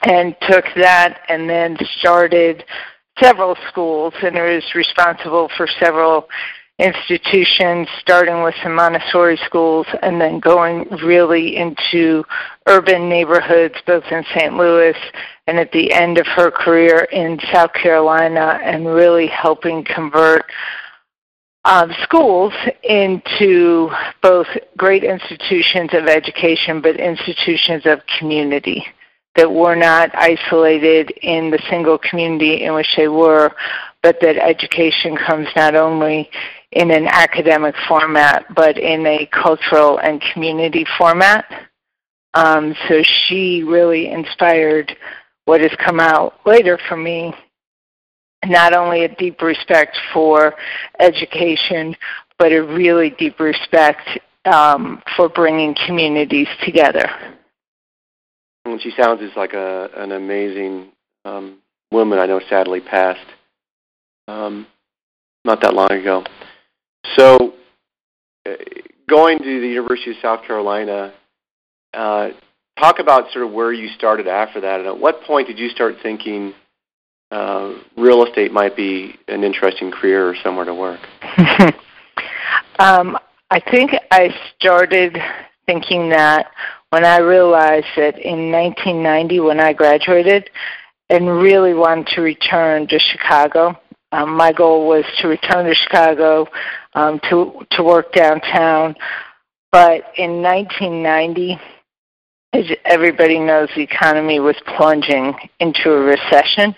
and 0.02 0.35
took 0.42 0.64
that 0.76 1.21
and 1.28 1.49
then 1.49 1.76
started 1.99 2.64
several 3.23 3.56
schools 3.71 4.12
and 4.23 4.35
was 4.35 4.64
responsible 4.75 5.49
for 5.56 5.68
several 5.78 6.28
institutions, 6.78 7.88
starting 8.00 8.43
with 8.43 8.54
some 8.62 8.75
Montessori 8.75 9.38
schools 9.45 9.87
and 10.02 10.21
then 10.21 10.40
going 10.40 10.88
really 11.04 11.57
into 11.57 12.25
urban 12.66 13.09
neighborhoods, 13.09 13.76
both 13.87 14.04
in 14.11 14.25
St. 14.35 14.57
Louis 14.57 14.97
and 15.47 15.59
at 15.59 15.71
the 15.73 15.93
end 15.93 16.19
of 16.19 16.26
her 16.26 16.50
career 16.50 17.07
in 17.12 17.38
South 17.52 17.73
Carolina, 17.75 18.59
and 18.62 18.87
really 18.87 19.26
helping 19.26 19.85
convert 19.85 20.45
um, 21.64 21.93
schools 22.02 22.52
into 22.83 23.90
both 24.23 24.47
great 24.76 25.04
institutions 25.04 25.90
of 25.93 26.07
education 26.07 26.81
but 26.81 26.97
institutions 26.97 27.87
of 27.87 28.00
community 28.19 28.85
that 29.37 29.50
were 29.50 29.75
not 29.75 30.11
isolated 30.14 31.11
in 31.23 31.50
the 31.50 31.62
single 31.69 31.99
community 31.99 32.62
in 32.62 32.75
which 32.75 32.95
they 32.97 33.09
were, 33.09 33.52
but 34.02 34.21
that 34.21 34.37
education 34.37 35.16
comes 35.16 35.49
not 35.57 35.75
only 35.75 36.31
in 36.75 36.90
an 36.90 37.07
academic 37.07 37.75
format, 37.88 38.45
but 38.54 38.76
in 38.78 39.07
a 39.07 39.26
cultural 39.26 39.99
and 39.99 40.23
community 40.33 40.85
format. 40.99 41.47
Um, 42.35 42.75
so 42.88 43.02
she 43.02 43.62
really 43.62 44.11
inspired 44.11 44.95
what 45.45 45.61
has 45.61 45.71
come 45.85 46.00
out 46.00 46.35
later 46.45 46.78
for 46.88 46.97
me, 46.97 47.33
not 48.45 48.75
only 48.75 49.04
a 49.04 49.14
deep 49.14 49.40
respect 49.40 49.97
for 50.12 50.54
education, 50.99 51.95
but 52.38 52.52
a 52.52 52.62
really 52.62 53.11
deep 53.11 53.38
respect 53.38 54.02
um, 54.45 55.00
for 55.16 55.28
bringing 55.28 55.76
communities 55.87 56.49
together. 56.64 57.09
And 58.64 58.81
she 58.81 58.93
sounds 59.00 59.21
just 59.21 59.37
like 59.37 59.52
a, 59.52 59.90
an 59.97 60.11
amazing 60.11 60.88
um, 61.25 61.59
woman. 61.93 62.19
I 62.19 62.26
know 62.26 62.40
sadly 62.49 62.81
passed 62.81 63.31
um, 64.26 64.66
not 65.45 65.61
that 65.61 65.75
long 65.75 65.93
ago. 65.93 66.25
So, 67.16 67.54
uh, 68.46 68.52
going 69.08 69.38
to 69.38 69.61
the 69.61 69.68
University 69.68 70.12
of 70.12 70.16
South 70.23 70.44
Carolina, 70.46 71.12
uh, 71.92 72.30
talk 72.78 72.99
about 72.99 73.30
sort 73.32 73.46
of 73.46 73.52
where 73.52 73.73
you 73.73 73.88
started 73.88 74.26
after 74.26 74.61
that, 74.61 74.80
and 74.80 74.88
at 74.88 74.99
what 74.99 75.23
point 75.23 75.46
did 75.46 75.58
you 75.58 75.68
start 75.68 75.96
thinking 76.02 76.54
uh, 77.30 77.75
real 77.96 78.25
estate 78.25 78.52
might 78.52 78.76
be 78.76 79.14
an 79.28 79.44
interesting 79.44 79.90
career 79.90 80.28
or 80.28 80.37
somewhere 80.42 80.64
to 80.64 80.75
work? 80.75 81.00
um, 82.78 83.18
I 83.50 83.61
think 83.70 83.92
I 84.11 84.34
started 84.56 85.16
thinking 85.66 86.11
that 86.11 86.46
when 86.90 87.04
I 87.04 87.18
realized 87.18 87.87
that 87.96 88.18
in 88.18 88.50
1990, 88.52 89.40
when 89.40 89.61
I 89.61 89.73
graduated, 89.73 90.50
and 91.11 91.28
really 91.28 91.75
wanted 91.75 92.06
to 92.14 92.23
return 92.23 92.87
to 92.88 92.99
Chicago. 92.99 93.78
Um, 94.12 94.37
my 94.37 94.52
goal 94.52 94.88
was 94.88 95.04
to 95.18 95.28
return 95.28 95.66
to 95.66 95.75
Chicago 95.75 96.46
um, 96.94 97.20
to 97.30 97.66
to 97.72 97.82
work 97.82 98.12
downtown. 98.12 98.94
But 99.72 100.04
in 100.16 100.40
1990, 100.42 101.58
as 102.52 102.64
everybody 102.84 103.38
knows, 103.38 103.68
the 103.74 103.82
economy 103.82 104.38
was 104.38 104.56
plunging 104.76 105.34
into 105.58 105.90
a 105.92 106.00
recession. 106.00 106.74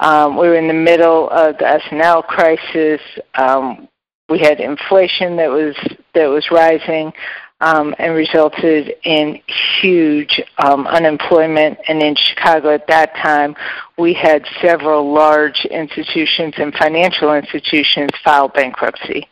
Um, 0.00 0.38
we 0.38 0.48
were 0.48 0.56
in 0.56 0.66
the 0.66 0.74
middle 0.74 1.28
of 1.30 1.58
the 1.58 1.68
S&L 1.68 2.22
crisis. 2.22 3.00
Um, 3.34 3.88
we 4.28 4.38
had 4.38 4.58
inflation 4.60 5.36
that 5.36 5.50
was 5.50 5.76
that 6.14 6.26
was 6.26 6.50
rising 6.50 7.12
um, 7.60 7.94
and 7.98 8.14
resulted 8.14 8.94
in 9.04 9.40
huge 9.80 10.40
um, 10.58 10.86
unemployment. 10.86 11.78
And 11.88 12.02
in 12.02 12.14
Chicago 12.16 12.74
at 12.74 12.86
that 12.88 13.14
time, 13.16 13.54
we 13.98 14.14
had 14.14 14.44
several 14.60 15.12
large 15.12 15.66
institutions 15.70 16.54
and 16.56 16.74
financial 16.74 17.34
institutions 17.34 18.10
file 18.24 18.48
bankruptcy. 18.48 19.28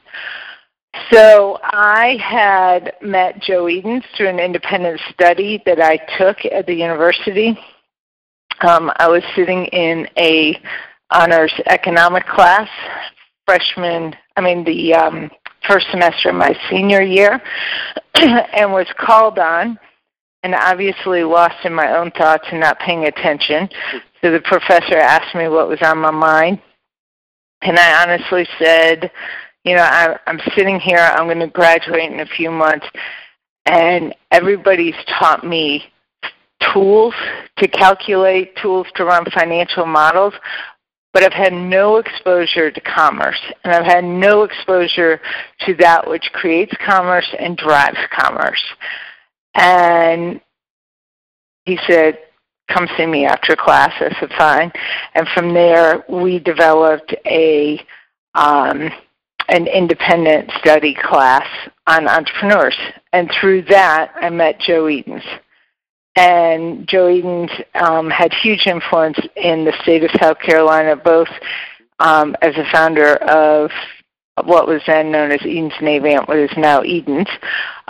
So 1.11 1.59
I 1.63 2.17
had 2.23 2.95
met 3.03 3.41
Joe 3.41 3.69
Edens 3.69 4.05
through 4.17 4.29
an 4.29 4.39
independent 4.39 5.01
study 5.13 5.63
that 5.67 5.81
I 5.81 5.99
took 6.19 6.39
at 6.45 6.67
the 6.67 6.75
university. 6.75 7.59
Um, 8.61 8.93
I 8.97 9.09
was 9.09 9.23
sitting 9.35 9.65
in 9.67 10.07
a 10.19 10.61
honors 11.11 11.53
economic 11.67 12.27
class, 12.27 12.69
freshman, 13.47 14.15
I 14.37 14.41
mean 14.41 14.65
the 14.65 14.95
um, 14.95 15.31
first 15.69 15.87
semester 15.91 16.31
of 16.31 16.37
my 16.37 16.57
senior 16.71 17.03
year 17.03 17.41
and 18.15 18.73
was 18.73 18.87
called 18.99 19.39
on 19.39 19.79
and 20.43 20.55
obviously 20.55 21.23
lost 21.23 21.57
in 21.65 21.73
my 21.73 21.97
own 21.97 22.11
thoughts 22.13 22.45
and 22.51 22.61
not 22.61 22.79
paying 22.81 23.05
attention. 23.05 23.69
So 24.23 24.31
the 24.31 24.41
professor 24.41 24.99
asked 24.99 25.35
me 25.35 25.49
what 25.49 25.69
was 25.69 25.81
on 25.83 25.99
my 25.99 26.11
mind. 26.11 26.61
And 27.63 27.79
I 27.79 28.03
honestly 28.03 28.47
said, 28.59 29.11
you 29.64 29.76
know, 29.76 29.83
I, 29.83 30.19
I'm 30.26 30.40
sitting 30.57 30.81
here, 30.81 30.99
I'm 30.99 31.26
going 31.26 31.38
to 31.38 31.47
graduate 31.47 32.12
in 32.12 32.21
a 32.21 32.26
few 32.26 32.50
months, 32.50 32.87
and 33.66 34.14
everybody's 34.31 34.97
taught 35.19 35.45
me 35.45 35.85
tools 36.73 37.14
to 37.59 37.69
calculate, 37.69 38.57
tools 38.57 38.87
to 38.97 39.04
run 39.04 39.25
financial 39.33 39.87
models, 39.87 40.35
but 41.12 41.23
I've 41.23 41.33
had 41.33 41.52
no 41.52 41.97
exposure 41.97 42.71
to 42.71 42.81
commerce, 42.81 43.40
and 43.64 43.73
I've 43.75 43.85
had 43.85 44.04
no 44.04 44.42
exposure 44.42 45.21
to 45.66 45.75
that 45.75 46.09
which 46.09 46.31
creates 46.33 46.73
commerce 46.85 47.28
and 47.38 47.57
drives 47.57 47.99
commerce. 48.11 48.62
And 49.54 50.40
he 51.66 51.78
said, 51.87 52.19
come 52.69 52.88
see 52.97 53.07
me 53.07 53.26
after 53.26 53.54
class. 53.54 53.92
I 54.00 54.16
said, 54.19 54.31
fine. 54.38 54.73
And 55.14 55.28
from 55.35 55.52
there, 55.52 56.04
we 56.09 56.38
developed 56.38 57.14
a 57.26 57.85
um, 58.35 58.90
an 59.49 59.67
independent 59.67 60.51
study 60.59 60.95
class 60.95 61.47
on 61.87 62.09
entrepreneurs. 62.09 62.77
And 63.13 63.31
through 63.41 63.63
that, 63.63 64.13
I 64.17 64.31
met 64.31 64.61
Joe 64.61 64.89
Edens 64.89 65.25
and 66.17 66.87
Joe 66.87 67.09
Edens 67.09 67.51
um, 67.75 68.11
had 68.11 68.33
huge 68.35 68.67
influence 68.67 69.19
in 69.37 69.65
the 69.65 69.73
state 69.83 70.05
of 70.05 70.11
South 70.21 70.39
Carolina, 70.39 70.97
both 70.97 71.29
um, 72.01 72.37
as 72.43 72.55
a 72.57 72.71
founder 72.71 73.17
of 73.17 73.71
what 74.45 74.67
was 74.67 74.83
then 74.87 75.11
known 75.11 75.31
as 75.31 75.41
Edens 75.43 75.73
& 75.77 75.81
Avant, 75.81 76.29
what 76.29 76.39
is 76.39 76.51
now 76.57 76.83
Edens, 76.83 77.29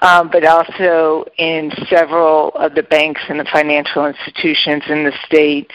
um, 0.03 0.29
but 0.31 0.45
also 0.45 1.25
in 1.39 1.73
several 1.89 2.51
of 2.51 2.75
the 2.75 2.83
banks 2.85 3.21
and 3.29 3.41
the 3.41 3.47
financial 3.53 4.07
institutions 4.07 4.83
in 4.89 5.05
the 5.05 5.13
state, 5.27 5.71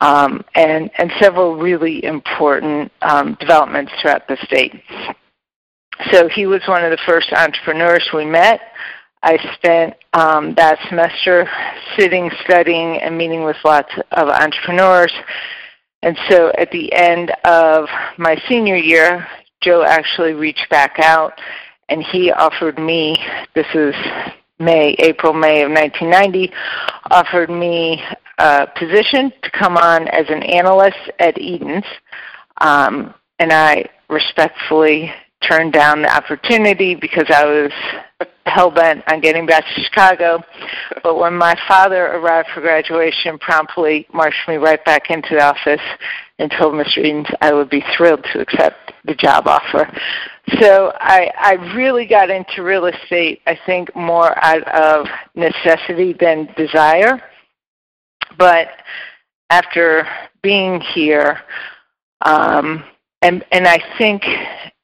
um, 0.00 0.44
and, 0.54 0.90
and 0.98 1.12
several 1.20 1.56
really 1.56 2.02
important 2.04 2.90
um, 3.02 3.36
developments 3.38 3.92
throughout 4.00 4.26
the 4.26 4.36
state. 4.44 4.72
So 6.10 6.28
he 6.28 6.46
was 6.46 6.62
one 6.66 6.84
of 6.84 6.90
the 6.90 6.98
first 7.06 7.32
entrepreneurs 7.32 8.08
we 8.12 8.24
met. 8.24 8.60
I 9.22 9.38
spent 9.54 9.94
um, 10.14 10.54
that 10.54 10.78
semester 10.88 11.48
sitting, 11.96 12.30
studying, 12.44 13.00
and 13.00 13.16
meeting 13.16 13.44
with 13.44 13.56
lots 13.64 13.92
of 14.10 14.28
entrepreneurs. 14.28 15.12
And 16.02 16.18
so 16.28 16.50
at 16.58 16.70
the 16.72 16.92
end 16.92 17.30
of 17.44 17.86
my 18.18 18.36
senior 18.48 18.76
year, 18.76 19.26
Joe 19.62 19.82
actually 19.82 20.32
reached 20.32 20.68
back 20.70 20.98
out 20.98 21.40
and 21.88 22.02
he 22.02 22.32
offered 22.32 22.78
me, 22.78 23.16
this 23.54 23.66
is 23.74 23.94
May, 24.58 24.96
April, 24.98 25.32
May 25.32 25.62
of 25.62 25.70
1990, 25.70 26.52
offered 27.10 27.50
me 27.50 28.02
a 28.38 28.66
position 28.76 29.32
to 29.42 29.50
come 29.50 29.76
on 29.76 30.08
as 30.08 30.26
an 30.28 30.42
analyst 30.42 30.98
at 31.18 31.38
Edens. 31.38 31.84
Um, 32.60 33.14
and 33.38 33.52
I 33.52 33.84
respectfully 34.08 35.12
turned 35.48 35.72
down 35.72 36.02
the 36.02 36.14
opportunity 36.14 36.94
because 36.94 37.26
I 37.28 37.44
was 37.44 37.72
hell 38.46 38.70
bent 38.70 39.02
on 39.08 39.20
getting 39.20 39.46
back 39.46 39.64
to 39.64 39.82
Chicago. 39.82 40.42
But 41.02 41.18
when 41.18 41.34
my 41.34 41.56
father 41.68 42.06
arrived 42.06 42.48
for 42.54 42.60
graduation, 42.60 43.38
promptly 43.38 44.06
marched 44.12 44.48
me 44.48 44.56
right 44.56 44.84
back 44.84 45.10
into 45.10 45.34
the 45.34 45.42
office 45.42 45.80
and 46.38 46.50
told 46.58 46.74
Mr. 46.74 46.98
Edens 46.98 47.26
I 47.40 47.52
would 47.52 47.70
be 47.70 47.84
thrilled 47.96 48.24
to 48.32 48.40
accept 48.40 48.92
the 49.04 49.14
job 49.14 49.46
offer. 49.46 49.90
So 50.60 50.92
I, 50.96 51.30
I 51.38 51.74
really 51.74 52.06
got 52.06 52.30
into 52.30 52.62
real 52.62 52.86
estate, 52.86 53.42
I 53.46 53.58
think, 53.64 53.94
more 53.94 54.36
out 54.44 54.66
of 54.68 55.06
necessity 55.34 56.14
than 56.18 56.48
desire. 56.56 57.22
But 58.38 58.68
after 59.50 60.06
being 60.42 60.80
here, 60.80 61.40
um, 62.22 62.84
and 63.22 63.44
and 63.52 63.66
I 63.66 63.80
think 63.98 64.22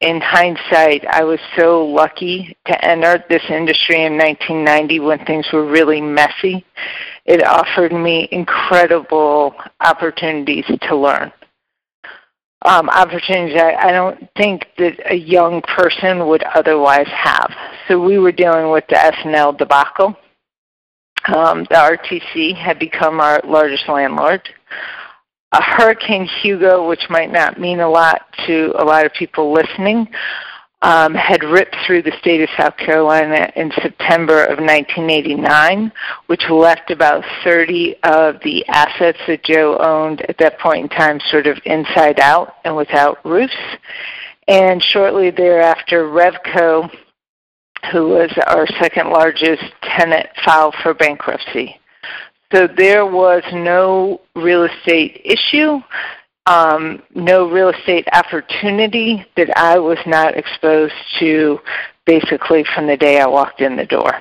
in 0.01 0.21
hindsight, 0.21 1.05
I 1.07 1.25
was 1.25 1.41
so 1.57 1.85
lucky 1.85 2.57
to 2.67 2.85
enter 2.85 3.25
this 3.29 3.43
industry 3.51 4.05
in 4.05 4.17
1990 4.17 5.01
when 5.01 5.25
things 5.27 5.47
were 5.53 5.67
really 5.67 6.01
messy. 6.01 6.65
It 7.27 7.45
offered 7.45 7.93
me 7.93 8.29
incredible 8.33 9.55
opportunities 9.81 10.67
to 10.83 10.97
learn. 10.97 11.33
um, 12.65 12.89
opportunities 12.89 13.61
I, 13.61 13.75
I 13.75 13.93
don't 13.93 14.29
think 14.37 14.67
that 14.79 14.95
a 15.11 15.15
young 15.17 15.63
person 15.63 16.27
would 16.29 16.43
otherwise 16.45 17.09
have. 17.09 17.51
So 17.89 18.03
we 18.03 18.19
were 18.19 18.33
dealing 18.33 18.71
with 18.71 18.85
the 18.89 18.99
S&L 18.99 19.53
debacle. 19.53 20.17
Um, 21.29 21.65
the 21.71 21.77
RTC 21.77 22.57
had 22.57 22.79
become 22.79 23.21
our 23.21 23.41
largest 23.45 23.89
landlord. 23.89 24.49
A 25.53 25.63
Hurricane 25.63 26.29
Hugo, 26.43 26.87
which 26.89 27.09
might 27.09 27.33
not 27.33 27.59
mean 27.59 27.81
a 27.81 27.89
lot 27.89 28.23
to 28.47 28.75
a 28.79 28.85
lot 28.85 29.07
of 29.07 29.13
people 29.15 29.53
listening, 29.53 30.07
um, 30.83 31.15
had 31.15 31.43
ripped 31.43 31.75
through 31.87 32.03
the 32.03 32.13
state 32.21 32.41
of 32.43 32.49
South 32.57 32.77
Carolina 32.77 33.51
in 33.57 33.73
September 33.83 34.45
of 34.45 34.59
1989, 34.59 35.91
which 36.27 36.43
left 36.51 36.91
about 36.91 37.25
30 37.45 37.97
of 38.05 38.37
the 38.45 38.65
assets 38.69 39.19
that 39.27 39.43
Joe 39.43 39.79
owned 39.79 40.21
at 40.29 40.39
that 40.39 40.59
point 40.61 40.83
in 40.83 40.89
time 40.97 41.19
sort 41.31 41.47
of 41.47 41.59
inside 41.65 42.21
out 42.21 42.57
and 42.65 42.77
without 42.77 43.25
roofs. 43.25 43.57
And 44.47 44.83
shortly 44.83 45.31
thereafter, 45.31 46.05
Revco, 46.05 46.91
who 47.91 48.09
was 48.09 48.31
our 48.47 48.67
second 48.81 49.11
largest 49.11 49.65
tenant, 49.83 50.29
filed 50.45 50.75
for 50.83 50.95
bankruptcy. 50.95 51.78
So 52.53 52.67
there 52.67 53.05
was 53.05 53.43
no 53.53 54.21
real 54.35 54.65
estate 54.65 55.21
issue 55.25 55.81
um, 56.49 57.03
no 57.15 57.51
real 57.51 57.69
estate 57.69 58.09
opportunity 58.13 59.25
that 59.37 59.57
I 59.57 59.79
was 59.79 59.99
not 60.07 60.37
exposed 60.37 60.95
to 61.21 61.59
basically 62.07 62.65
from 62.75 62.87
the 62.87 62.97
day 62.97 63.21
I 63.21 63.27
walked 63.27 63.61
in 63.61 63.77
the 63.77 63.85
door. 63.85 64.21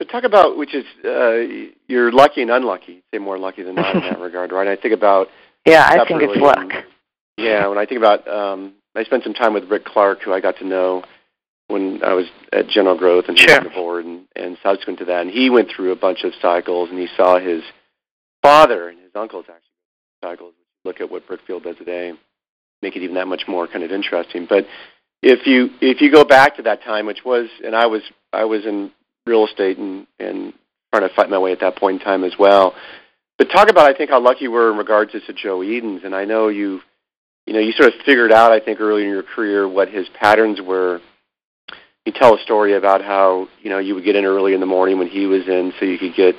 So 0.00 0.08
talk 0.08 0.24
about 0.24 0.56
which 0.56 0.74
is 0.74 0.84
uh, 1.04 1.72
you're 1.88 2.12
lucky 2.12 2.42
and 2.42 2.50
unlucky. 2.50 3.02
Say 3.12 3.18
more 3.18 3.38
lucky 3.38 3.62
than 3.62 3.74
not 3.74 3.94
in 3.94 4.00
that 4.02 4.20
regard, 4.20 4.52
right? 4.52 4.68
I 4.68 4.76
think 4.76 4.94
about 4.94 5.28
yeah, 5.66 5.84
I 5.88 6.04
think 6.06 6.22
it's 6.22 6.40
luck. 6.40 6.58
And, 6.58 6.84
yeah, 7.36 7.66
when 7.66 7.78
I 7.78 7.86
think 7.86 7.98
about 7.98 8.26
um, 8.28 8.74
I 8.94 9.02
spent 9.04 9.24
some 9.24 9.34
time 9.34 9.54
with 9.54 9.64
Rick 9.64 9.84
Clark, 9.84 10.22
who 10.22 10.32
I 10.32 10.40
got 10.40 10.56
to 10.58 10.66
know 10.66 11.02
when 11.68 12.02
I 12.04 12.14
was 12.14 12.26
at 12.52 12.68
General 12.68 12.96
Growth 12.96 13.26
and 13.28 13.38
sure. 13.38 13.58
on 13.58 13.64
the 13.64 13.70
board, 13.70 14.04
and, 14.04 14.26
and 14.36 14.58
subsequent 14.62 14.98
to 15.00 15.04
that, 15.06 15.22
and 15.22 15.30
he 15.30 15.50
went 15.50 15.70
through 15.74 15.92
a 15.92 15.96
bunch 15.96 16.24
of 16.24 16.32
cycles, 16.40 16.90
and 16.90 16.98
he 16.98 17.08
saw 17.16 17.38
his 17.38 17.62
father 18.42 18.88
and 18.88 18.98
his 18.98 19.10
uncles 19.14 19.46
actually 19.48 19.68
cycles. 20.22 20.54
Look 20.84 21.00
at 21.00 21.10
what 21.10 21.26
Brookfield 21.26 21.62
does 21.62 21.76
today, 21.76 22.12
make 22.82 22.96
it 22.96 23.02
even 23.02 23.14
that 23.14 23.28
much 23.28 23.44
more 23.46 23.66
kind 23.66 23.84
of 23.84 23.92
interesting. 23.92 24.46
But 24.48 24.66
if 25.22 25.46
you 25.46 25.70
if 25.80 26.00
you 26.00 26.10
go 26.10 26.24
back 26.24 26.56
to 26.56 26.62
that 26.62 26.82
time, 26.82 27.06
which 27.06 27.24
was, 27.24 27.48
and 27.64 27.74
I 27.74 27.86
was 27.86 28.02
I 28.32 28.44
was 28.44 28.66
in 28.66 28.90
real 29.26 29.46
estate 29.46 29.78
and 29.78 30.06
and 30.18 30.52
trying 30.92 31.08
to 31.08 31.14
fight 31.14 31.30
my 31.30 31.38
way 31.38 31.52
at 31.52 31.60
that 31.60 31.76
point 31.76 32.00
in 32.00 32.04
time 32.04 32.24
as 32.24 32.34
well. 32.38 32.74
But 33.38 33.50
talk 33.50 33.70
about 33.70 33.88
I 33.88 33.96
think 33.96 34.10
how 34.10 34.20
lucky 34.20 34.42
you 34.42 34.50
were 34.50 34.70
in 34.70 34.76
regards 34.76 35.12
to 35.12 35.32
Joe 35.32 35.62
Edens, 35.62 36.02
and 36.04 36.14
I 36.14 36.24
know 36.24 36.48
you 36.48 36.80
you 37.46 37.52
know 37.52 37.60
you 37.60 37.72
sort 37.72 37.88
of 37.88 38.00
figured 38.04 38.32
out 38.32 38.52
I 38.52 38.60
think 38.60 38.80
early 38.80 39.04
in 39.04 39.08
your 39.08 39.22
career 39.22 39.68
what 39.68 39.88
his 39.88 40.08
patterns 40.20 40.60
were. 40.60 41.00
You 42.04 42.12
tell 42.12 42.34
a 42.34 42.42
story 42.42 42.74
about 42.74 43.02
how 43.02 43.48
you 43.60 43.70
know 43.70 43.78
you 43.78 43.94
would 43.94 44.04
get 44.04 44.16
in 44.16 44.24
early 44.24 44.54
in 44.54 44.60
the 44.60 44.66
morning 44.66 44.98
when 44.98 45.08
he 45.08 45.26
was 45.26 45.46
in, 45.46 45.72
so 45.78 45.84
you 45.84 45.98
could 45.98 46.14
get 46.14 46.34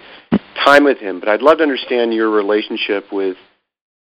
time 0.63 0.83
with 0.83 0.97
him. 0.97 1.19
But 1.19 1.29
I'd 1.29 1.41
love 1.41 1.57
to 1.59 1.63
understand 1.63 2.13
your 2.13 2.29
relationship 2.29 3.11
with 3.13 3.37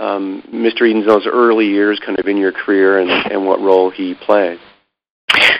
um, 0.00 0.42
Mr. 0.52 0.82
Edens 0.82 1.06
those 1.06 1.26
early 1.26 1.66
years, 1.66 2.00
kind 2.04 2.18
of 2.18 2.26
in 2.26 2.37
your 2.37 2.50
career, 2.50 2.99
and, 2.99 3.11
and 3.11 3.46
what 3.46 3.61
role 3.61 3.90
he 3.90 4.14
played. 4.14 4.58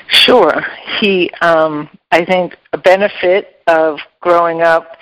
Sure, 0.09 0.65
he. 1.01 1.31
Um, 1.41 1.89
I 2.11 2.25
think 2.25 2.57
a 2.73 2.79
benefit 2.79 3.63
of 3.67 3.99
growing 4.21 4.63
up 4.63 4.97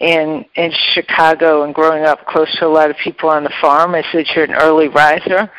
in 0.00 0.44
in 0.56 0.70
Chicago 0.92 1.62
and 1.62 1.74
growing 1.74 2.04
up 2.04 2.26
close 2.26 2.54
to 2.58 2.66
a 2.66 2.68
lot 2.68 2.90
of 2.90 2.96
people 2.98 3.30
on 3.30 3.44
the 3.44 3.52
farm 3.62 3.94
I 3.94 4.04
said 4.12 4.26
you're 4.34 4.44
an 4.44 4.52
early 4.52 4.88
riser. 4.88 5.50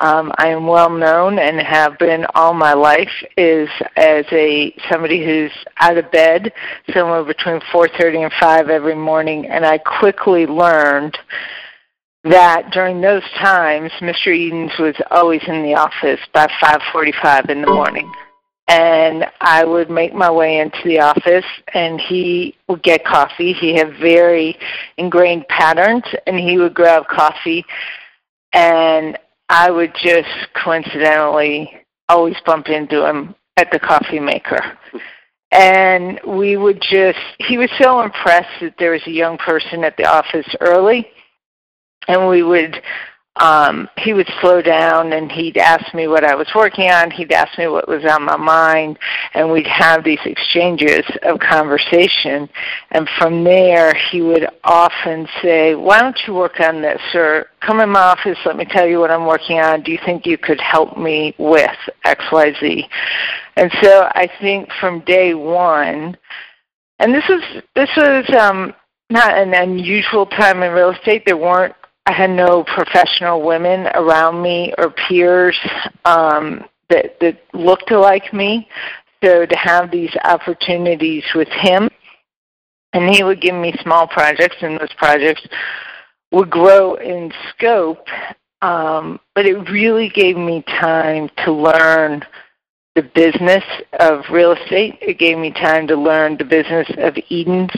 Um, 0.00 0.32
I 0.38 0.48
am 0.48 0.66
well 0.66 0.90
known 0.90 1.38
and 1.40 1.58
have 1.60 1.98
been 1.98 2.24
all 2.34 2.54
my 2.54 2.72
life 2.72 3.10
is 3.36 3.68
as 3.96 4.24
a 4.30 4.72
somebody 4.88 5.24
who's 5.24 5.52
out 5.78 5.98
of 5.98 6.10
bed 6.12 6.52
somewhere 6.94 7.24
between 7.24 7.60
4:30 7.72 8.24
and 8.24 8.32
5 8.40 8.70
every 8.70 8.94
morning, 8.94 9.46
and 9.46 9.66
I 9.66 9.78
quickly 9.78 10.46
learned 10.46 11.18
that 12.22 12.70
during 12.70 13.00
those 13.00 13.24
times, 13.38 13.90
Mr. 14.00 14.28
Edens 14.28 14.72
was 14.78 14.94
always 15.10 15.42
in 15.48 15.62
the 15.62 15.74
office 15.74 16.20
by 16.32 16.46
5:45 16.60 17.50
in 17.50 17.62
the 17.62 17.70
morning. 17.70 18.10
And 18.70 19.26
I 19.40 19.64
would 19.64 19.90
make 19.90 20.14
my 20.14 20.30
way 20.30 20.60
into 20.60 20.78
the 20.84 21.00
office, 21.00 21.44
and 21.74 22.00
he 22.00 22.54
would 22.68 22.84
get 22.84 23.04
coffee. 23.04 23.52
He 23.52 23.76
had 23.76 23.98
very 23.98 24.56
ingrained 24.96 25.48
patterns, 25.48 26.04
and 26.28 26.38
he 26.38 26.56
would 26.56 26.72
grab 26.72 27.02
coffee, 27.08 27.64
and 28.52 29.18
I 29.48 29.72
would 29.72 29.92
just 30.00 30.28
coincidentally 30.54 31.84
always 32.08 32.36
bump 32.46 32.68
into 32.68 33.04
him 33.04 33.34
at 33.56 33.72
the 33.72 33.80
coffee 33.80 34.20
maker. 34.20 34.78
And 35.50 36.20
we 36.24 36.56
would 36.56 36.80
just, 36.80 37.18
he 37.38 37.58
was 37.58 37.70
so 37.76 38.02
impressed 38.02 38.60
that 38.60 38.76
there 38.78 38.92
was 38.92 39.02
a 39.06 39.10
young 39.10 39.36
person 39.36 39.82
at 39.82 39.96
the 39.96 40.06
office 40.06 40.46
early 40.60 41.08
and 42.08 42.28
we 42.28 42.42
would 42.42 42.82
um, 43.36 43.88
he 43.96 44.12
would 44.12 44.28
slow 44.40 44.60
down 44.60 45.12
and 45.12 45.30
he'd 45.30 45.56
ask 45.56 45.94
me 45.94 46.08
what 46.08 46.24
I 46.24 46.34
was 46.34 46.48
working 46.54 46.90
on. 46.90 47.10
He'd 47.10 47.32
ask 47.32 47.56
me 47.58 47.68
what 47.68 47.88
was 47.88 48.04
on 48.04 48.24
my 48.24 48.36
mind, 48.36 48.98
and 49.34 49.50
we'd 49.50 49.66
have 49.68 50.02
these 50.04 50.18
exchanges 50.24 51.04
of 51.22 51.38
conversation. 51.38 52.48
And 52.90 53.08
from 53.18 53.44
there, 53.44 53.94
he 53.94 54.20
would 54.20 54.48
often 54.64 55.28
say, 55.40 55.74
"Why 55.74 56.00
don't 56.00 56.18
you 56.26 56.34
work 56.34 56.60
on 56.60 56.82
this?" 56.82 57.00
or 57.14 57.46
"Come 57.60 57.80
in 57.80 57.90
my 57.90 58.00
office. 58.00 58.38
Let 58.44 58.56
me 58.56 58.64
tell 58.64 58.86
you 58.86 58.98
what 58.98 59.12
I'm 59.12 59.26
working 59.26 59.60
on. 59.60 59.82
Do 59.82 59.92
you 59.92 59.98
think 60.04 60.26
you 60.26 60.36
could 60.36 60.60
help 60.60 60.98
me 60.98 61.34
with 61.38 61.70
X, 62.04 62.24
Y, 62.32 62.52
Z?" 62.60 62.88
And 63.56 63.70
so 63.80 64.10
I 64.14 64.28
think 64.40 64.70
from 64.80 65.00
day 65.00 65.34
one, 65.34 66.16
and 66.98 67.14
this 67.14 67.24
was 67.28 67.62
this 67.74 67.90
was 67.96 68.28
um, 68.38 68.74
not 69.08 69.38
an 69.38 69.54
unusual 69.54 70.26
time 70.26 70.62
in 70.62 70.72
real 70.72 70.90
estate. 70.90 71.24
There 71.24 71.36
weren't 71.36 71.74
I 72.06 72.12
had 72.12 72.30
no 72.30 72.64
professional 72.64 73.42
women 73.42 73.86
around 73.94 74.42
me 74.42 74.74
or 74.78 74.90
peers 74.90 75.56
um, 76.04 76.64
that 76.88 77.18
that 77.20 77.42
looked 77.52 77.90
like 77.90 78.32
me. 78.32 78.68
So 79.22 79.44
to 79.44 79.56
have 79.56 79.90
these 79.90 80.14
opportunities 80.24 81.24
with 81.34 81.48
him, 81.48 81.90
and 82.92 83.14
he 83.14 83.22
would 83.22 83.40
give 83.40 83.54
me 83.54 83.74
small 83.82 84.06
projects, 84.06 84.56
and 84.62 84.80
those 84.80 84.92
projects 84.96 85.46
would 86.32 86.50
grow 86.50 86.94
in 86.94 87.32
scope. 87.50 88.06
Um, 88.62 89.20
but 89.34 89.46
it 89.46 89.70
really 89.70 90.08
gave 90.08 90.36
me 90.36 90.62
time 90.62 91.30
to 91.44 91.52
learn 91.52 92.22
the 92.94 93.02
business 93.02 93.64
of 93.98 94.24
real 94.30 94.52
estate. 94.52 94.98
It 95.00 95.18
gave 95.18 95.38
me 95.38 95.50
time 95.50 95.86
to 95.86 95.96
learn 95.96 96.36
the 96.36 96.44
business 96.44 96.88
of 96.98 97.16
Edens 97.28 97.70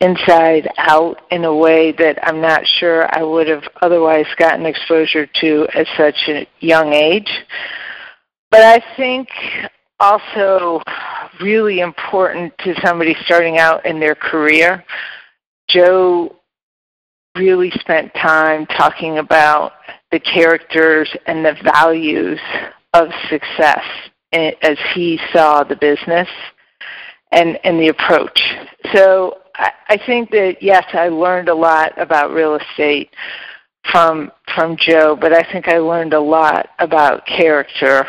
inside 0.00 0.68
out 0.78 1.20
in 1.30 1.44
a 1.44 1.54
way 1.54 1.92
that 1.92 2.18
I'm 2.26 2.40
not 2.40 2.66
sure 2.78 3.06
I 3.14 3.22
would 3.22 3.46
have 3.48 3.64
otherwise 3.82 4.26
gotten 4.38 4.64
exposure 4.64 5.26
to 5.40 5.68
at 5.74 5.86
such 5.96 6.16
a 6.28 6.46
young 6.60 6.92
age. 6.92 7.30
But 8.50 8.62
I 8.62 8.82
think 8.96 9.28
also 10.00 10.80
really 11.40 11.80
important 11.80 12.56
to 12.58 12.74
somebody 12.82 13.14
starting 13.24 13.58
out 13.58 13.84
in 13.84 14.00
their 14.00 14.14
career, 14.14 14.84
Joe 15.68 16.34
really 17.36 17.70
spent 17.72 18.12
time 18.14 18.66
talking 18.66 19.18
about 19.18 19.72
the 20.10 20.18
characters 20.18 21.08
and 21.26 21.44
the 21.44 21.56
values 21.62 22.40
of 22.94 23.08
success 23.28 23.84
as 24.32 24.78
he 24.94 25.18
saw 25.32 25.62
the 25.62 25.76
business 25.76 26.28
and, 27.32 27.58
and 27.64 27.78
the 27.78 27.88
approach. 27.88 28.40
So 28.92 29.38
I, 29.88 29.98
think 30.06 30.30
that 30.30 30.56
yes, 30.62 30.84
I 30.92 31.08
learned 31.08 31.48
a 31.48 31.54
lot 31.54 31.92
about 31.96 32.32
real 32.32 32.56
estate 32.56 33.10
from 33.90 34.30
from 34.54 34.76
Joe, 34.76 35.16
but 35.20 35.32
I 35.32 35.42
think 35.52 35.68
I 35.68 35.78
learned 35.78 36.14
a 36.14 36.20
lot 36.20 36.70
about 36.78 37.26
character, 37.26 38.06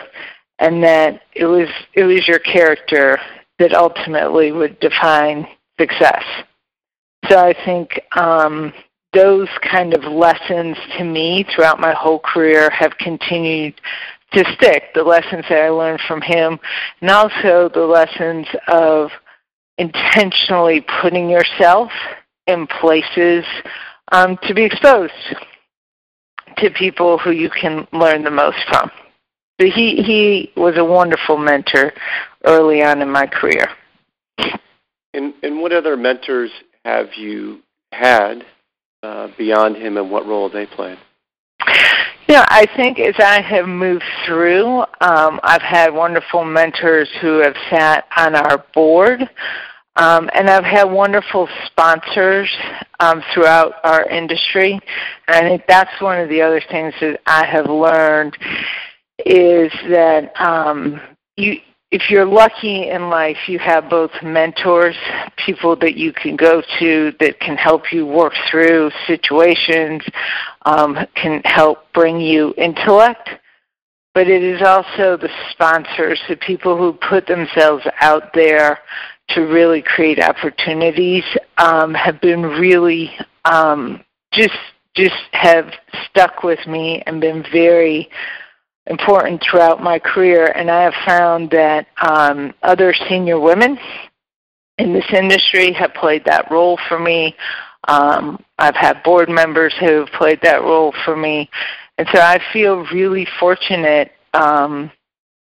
and 0.60 0.84
that 0.84 1.22
it 1.34 1.46
was 1.46 1.68
it 1.94 2.04
was 2.04 2.28
your 2.28 2.40
character 2.40 3.20
that 3.60 3.74
ultimately 3.74 4.52
would 4.52 4.80
define 4.80 5.48
success. 5.80 6.24
So 7.30 7.38
I 7.38 7.54
think 7.66 8.02
um, 8.18 8.74
those 9.14 9.50
kind 9.62 9.94
of 9.94 10.04
lessons 10.04 10.78
to 10.98 11.04
me 11.04 11.46
throughout 11.54 11.80
my 11.80 11.94
whole 11.94 12.20
career 12.20 12.70
have 12.72 12.98
continued 12.98 13.80
to 14.34 14.44
stick. 14.56 14.94
The 14.96 15.04
lessons 15.04 15.46
that 15.50 15.64
I 15.64 15.70
learned 15.70 16.02
from 16.08 16.22
him, 16.22 16.60
and 17.02 17.10
also 17.10 17.70
the 17.74 17.86
lessons 17.86 18.48
of 18.68 19.10
intentionally 19.78 20.86
putting 21.02 21.30
yourself 21.30 21.92
in 22.48 22.68
places 22.68 23.46
um, 24.12 24.38
to 24.44 24.54
be 24.54 24.64
exposed 24.64 25.14
to 26.58 26.70
people 26.72 27.18
who 27.18 27.32
you 27.32 27.50
can 27.50 27.88
learn 27.94 28.24
the 28.24 28.32
most 28.32 28.58
from. 28.68 28.92
He, 29.58 29.70
he 30.04 30.52
was 30.56 30.78
a 30.78 30.86
wonderful 30.86 31.38
mentor 31.38 31.94
early 32.46 32.82
on 32.82 33.02
in 33.02 33.10
my 33.10 33.28
career. 33.28 33.70
And, 35.14 35.34
and 35.44 35.62
what 35.62 35.72
other 35.72 35.96
mentors 35.96 36.52
have 36.84 37.14
you 37.16 37.60
had 37.92 38.44
uh, 39.04 39.30
beyond 39.38 39.76
him 39.76 39.98
and 39.98 40.10
what 40.10 40.26
role 40.26 40.50
they 40.50 40.66
played? 40.66 40.98
You 42.32 42.38
know, 42.38 42.46
I 42.48 42.66
think 42.78 42.98
as 42.98 43.16
I 43.20 43.42
have 43.42 43.68
moved 43.68 44.06
through, 44.26 44.86
um, 45.02 45.42
I've 45.44 45.62
had 45.62 45.94
wonderful 45.94 46.46
mentors 46.46 47.10
who 47.20 47.40
have 47.40 47.58
sat 47.70 48.06
on 48.16 48.36
our 48.36 48.64
board, 48.74 49.30
um, 49.98 50.30
and 50.34 50.50
I've 50.50 50.64
had 50.64 50.86
wonderful 50.86 51.50
sponsors 51.66 52.50
um, 53.02 53.22
throughout 53.34 53.74
our 53.84 54.10
industry. 54.10 54.80
And 55.28 55.36
I 55.36 55.42
think 55.42 55.64
that's 55.68 55.92
one 56.00 56.22
of 56.22 56.30
the 56.30 56.42
other 56.42 56.62
things 56.72 56.94
that 57.02 57.20
I 57.26 57.46
have 57.46 57.66
learned 57.66 58.38
is 59.26 59.70
that 59.90 60.32
um, 60.40 61.02
you 61.36 61.58
if 61.92 62.10
you're 62.10 62.26
lucky 62.26 62.88
in 62.88 63.10
life, 63.10 63.38
you 63.48 63.60
have 63.60 63.90
both 63.90 64.12
mentors, 64.24 64.96
people 65.46 65.76
that 65.76 65.98
you 65.98 66.14
can 66.14 66.38
go 66.38 66.64
to 66.80 67.12
that 67.20 67.38
can 67.42 67.58
help 67.58 67.92
you 67.92 68.06
work 68.06 68.34
through 68.50 68.90
situations, 69.08 70.02
um, 70.66 70.98
can 71.16 71.42
help 71.46 71.92
bring 71.94 72.20
you 72.20 72.54
intellect. 72.58 73.30
But 74.14 74.28
it 74.28 74.44
is 74.44 74.62
also 74.62 75.16
the 75.16 75.30
sponsors, 75.52 76.20
the 76.28 76.36
people 76.36 76.78
who 76.78 76.94
put 76.94 77.26
themselves 77.28 77.86
out 78.02 78.34
there 78.34 78.80
to 79.30 79.42
really 79.42 79.82
create 79.82 80.20
opportunities, 80.20 81.24
um, 81.58 81.94
have 81.94 82.20
been 82.20 82.42
really 82.42 83.12
um, 83.46 84.04
just 84.34 84.58
just 84.94 85.16
have 85.32 85.72
stuck 86.10 86.44
with 86.44 86.60
me 86.68 87.02
and 87.06 87.22
been 87.22 87.46
very 87.52 88.10
important 88.88 89.42
throughout 89.42 89.82
my 89.82 90.00
career, 90.00 90.48
and 90.48 90.70
I 90.70 90.84
have 90.84 90.94
found 91.06 91.50
that 91.52 91.88
um, 92.02 92.54
other 92.64 92.94
senior 93.08 93.40
women 93.40 93.78
in 94.78 94.94
this 94.94 95.06
industry 95.14 95.72
have 95.74 95.94
played 95.94 96.26
that 96.26 96.50
role 96.52 96.78
for 96.90 97.00
me. 97.00 97.36
Um, 97.88 98.44
I've 98.60 98.76
had 98.76 99.02
board 99.04 99.30
members 99.30 99.74
who 99.80 100.02
have 100.02 100.10
played 100.10 100.40
that 100.44 100.62
role 100.62 100.94
for 101.04 101.16
me, 101.16 101.50
and 101.98 102.08
so 102.14 102.20
I 102.20 102.40
feel 102.54 102.86
really 102.94 103.28
fortunate, 103.40 104.12
um, 104.34 104.92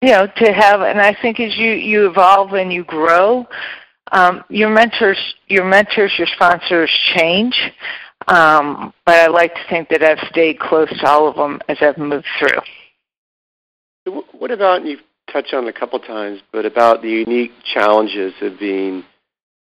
you 0.02 0.12
know, 0.12 0.28
to 0.28 0.54
have. 0.54 0.82
And 0.82 1.00
I 1.00 1.16
think 1.22 1.40
as 1.40 1.56
you 1.58 1.72
you 1.72 2.10
evolve 2.10 2.54
and 2.54 2.72
you 2.74 2.84
grow, 2.84 3.48
um, 4.12 4.44
your 4.50 4.70
mentors, 4.70 5.18
your 5.48 5.66
mentors, 5.66 6.14
your 6.18 6.28
sponsors 6.36 6.92
change. 7.16 7.56
Um, 8.28 8.94
but 9.06 9.16
I 9.16 9.28
like 9.28 9.54
to 9.54 9.62
think 9.70 9.90
that 9.90 10.02
I've 10.04 10.26
stayed 10.30 10.60
close 10.60 10.90
to 10.90 11.08
all 11.08 11.28
of 11.28 11.36
them 11.36 11.60
as 11.68 11.78
I've 11.82 11.98
moved 11.98 12.26
through. 12.40 14.24
What 14.32 14.52
about, 14.52 14.86
you've 14.86 15.02
touched 15.32 15.54
on 15.54 15.66
it 15.66 15.76
a 15.76 15.80
couple 15.80 16.00
times, 16.00 16.42
but 16.52 16.66
about 16.66 17.02
the 17.02 17.10
unique 17.10 17.52
challenges 17.74 18.34
of 18.42 18.60
being 18.60 19.04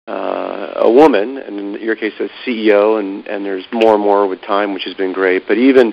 uh, 0.09 0.73
a 0.77 0.91
woman, 0.91 1.37
and 1.37 1.59
in 1.59 1.83
your 1.83 1.95
case 1.95 2.15
a 2.19 2.29
CEO, 2.47 2.99
and, 2.99 3.27
and 3.27 3.45
there's 3.45 3.67
more 3.73 3.95
and 3.95 4.03
more 4.03 4.27
with 4.27 4.41
time, 4.41 4.73
which 4.73 4.85
has 4.85 4.95
been 4.95 5.13
great, 5.13 5.47
but 5.47 5.59
even 5.59 5.93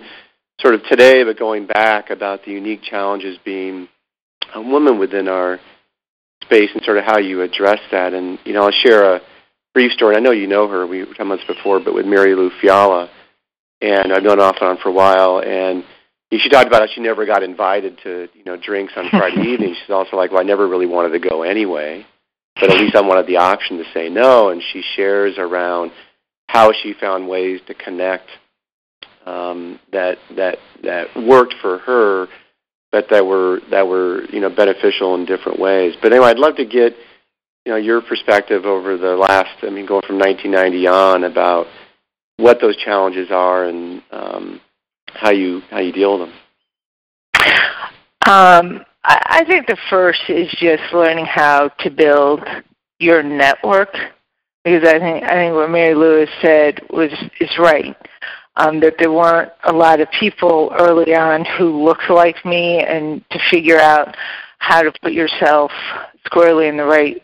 sort 0.61 0.73
of 0.73 0.81
today, 0.89 1.23
but 1.23 1.37
going 1.37 1.67
back 1.67 2.09
about 2.09 2.45
the 2.45 2.51
unique 2.51 2.81
challenges 2.81 3.37
being 3.43 3.89
a 4.53 4.61
woman 4.61 4.99
within 4.99 5.27
our 5.27 5.59
space 6.43 6.69
and 6.73 6.83
sort 6.83 6.97
of 6.97 7.03
how 7.03 7.17
you 7.17 7.41
address 7.41 7.79
that. 7.91 8.13
And, 8.13 8.39
you 8.45 8.53
know, 8.53 8.63
I'll 8.63 8.71
share 8.71 9.15
a 9.15 9.21
brief 9.73 9.91
story. 9.91 10.15
I 10.15 10.19
know 10.19 10.31
you 10.31 10.47
know 10.47 10.67
her. 10.67 10.87
We 10.87 10.99
were 10.99 11.07
talking 11.07 11.25
about 11.25 11.39
this 11.45 11.57
before, 11.57 11.81
but 11.83 11.93
with 11.93 12.05
Mary 12.05 12.35
Lou 12.35 12.51
Fiala. 12.61 13.09
And 13.81 14.13
I've 14.13 14.23
known 14.23 14.39
off 14.39 14.55
and 14.61 14.69
on 14.69 14.77
for 14.77 14.89
a 14.89 14.93
while. 14.93 15.41
And 15.41 15.83
she 16.31 16.49
talked 16.49 16.67
about 16.67 16.81
how 16.81 16.87
she 16.93 17.01
never 17.01 17.25
got 17.25 17.43
invited 17.43 17.99
to 18.03 18.27
you 18.33 18.43
know 18.45 18.57
drinks 18.57 18.93
on 18.95 19.09
Friday 19.09 19.41
evening. 19.53 19.75
She's 19.79 19.93
also 19.93 20.15
like, 20.15 20.31
well, 20.31 20.39
I 20.39 20.43
never 20.43 20.67
really 20.67 20.85
wanted 20.85 21.09
to 21.09 21.19
go 21.19 21.43
anyway, 21.43 22.05
but 22.59 22.71
at 22.71 22.79
least 22.79 22.95
I 22.95 23.01
wanted 23.01 23.27
the 23.27 23.37
option 23.37 23.77
to 23.77 23.83
say 23.93 24.09
no. 24.09 24.49
And 24.49 24.61
she 24.71 24.81
shares 24.95 25.37
around 25.37 25.91
how 26.47 26.71
she 26.71 26.93
found 26.93 27.27
ways 27.27 27.59
to 27.67 27.73
connect 27.73 28.29
um, 29.25 29.79
that 29.91 30.17
that 30.35 30.57
that 30.83 31.07
worked 31.15 31.55
for 31.61 31.79
her, 31.79 32.27
but 32.91 33.07
that 33.09 33.25
were 33.25 33.59
that 33.71 33.87
were 33.87 34.25
you 34.29 34.39
know 34.39 34.49
beneficial 34.49 35.15
in 35.15 35.25
different 35.25 35.59
ways. 35.59 35.95
But 36.01 36.11
anyway, 36.11 36.27
I'd 36.27 36.39
love 36.39 36.55
to 36.57 36.65
get 36.65 36.93
you 37.65 37.71
know 37.71 37.77
your 37.77 38.01
perspective 38.01 38.65
over 38.65 38.97
the 38.97 39.15
last, 39.15 39.63
I 39.63 39.69
mean, 39.69 39.85
going 39.85 40.03
from 40.05 40.19
1990 40.19 40.87
on 40.87 41.23
about 41.23 41.67
what 42.37 42.59
those 42.61 42.77
challenges 42.77 43.31
are 43.31 43.65
and 43.65 44.03
um, 44.11 44.61
how 45.07 45.31
you 45.31 45.61
how 45.71 45.79
you 45.79 45.91
deal 45.91 46.19
with 46.19 46.29
them? 46.29 46.37
Um, 48.27 48.85
I, 49.07 49.41
I 49.41 49.45
think 49.45 49.67
the 49.67 49.77
first 49.89 50.21
is 50.29 50.49
just 50.57 50.83
learning 50.93 51.25
how 51.25 51.69
to 51.79 51.89
build 51.89 52.41
your 52.99 53.21
network, 53.21 53.93
because 54.63 54.87
I 54.87 54.99
think 54.99 55.23
I 55.23 55.33
think 55.35 55.55
what 55.55 55.69
Mary 55.69 55.93
Lou's 55.93 56.29
said 56.41 56.81
was 56.89 57.11
is 57.39 57.57
right. 57.59 57.95
Um, 58.57 58.79
that 58.79 58.95
there 58.97 59.11
weren't 59.11 59.51
a 59.65 59.73
lot 59.73 59.99
of 59.99 60.09
people 60.11 60.73
early 60.79 61.13
on 61.13 61.43
who 61.43 61.83
looked 61.83 62.09
like 62.09 62.45
me, 62.45 62.79
and 62.79 63.21
to 63.31 63.39
figure 63.51 63.79
out 63.79 64.15
how 64.59 64.81
to 64.81 64.93
put 65.03 65.11
yourself 65.11 65.71
squarely 66.25 66.67
in 66.69 66.77
the 66.77 66.85
right 66.85 67.21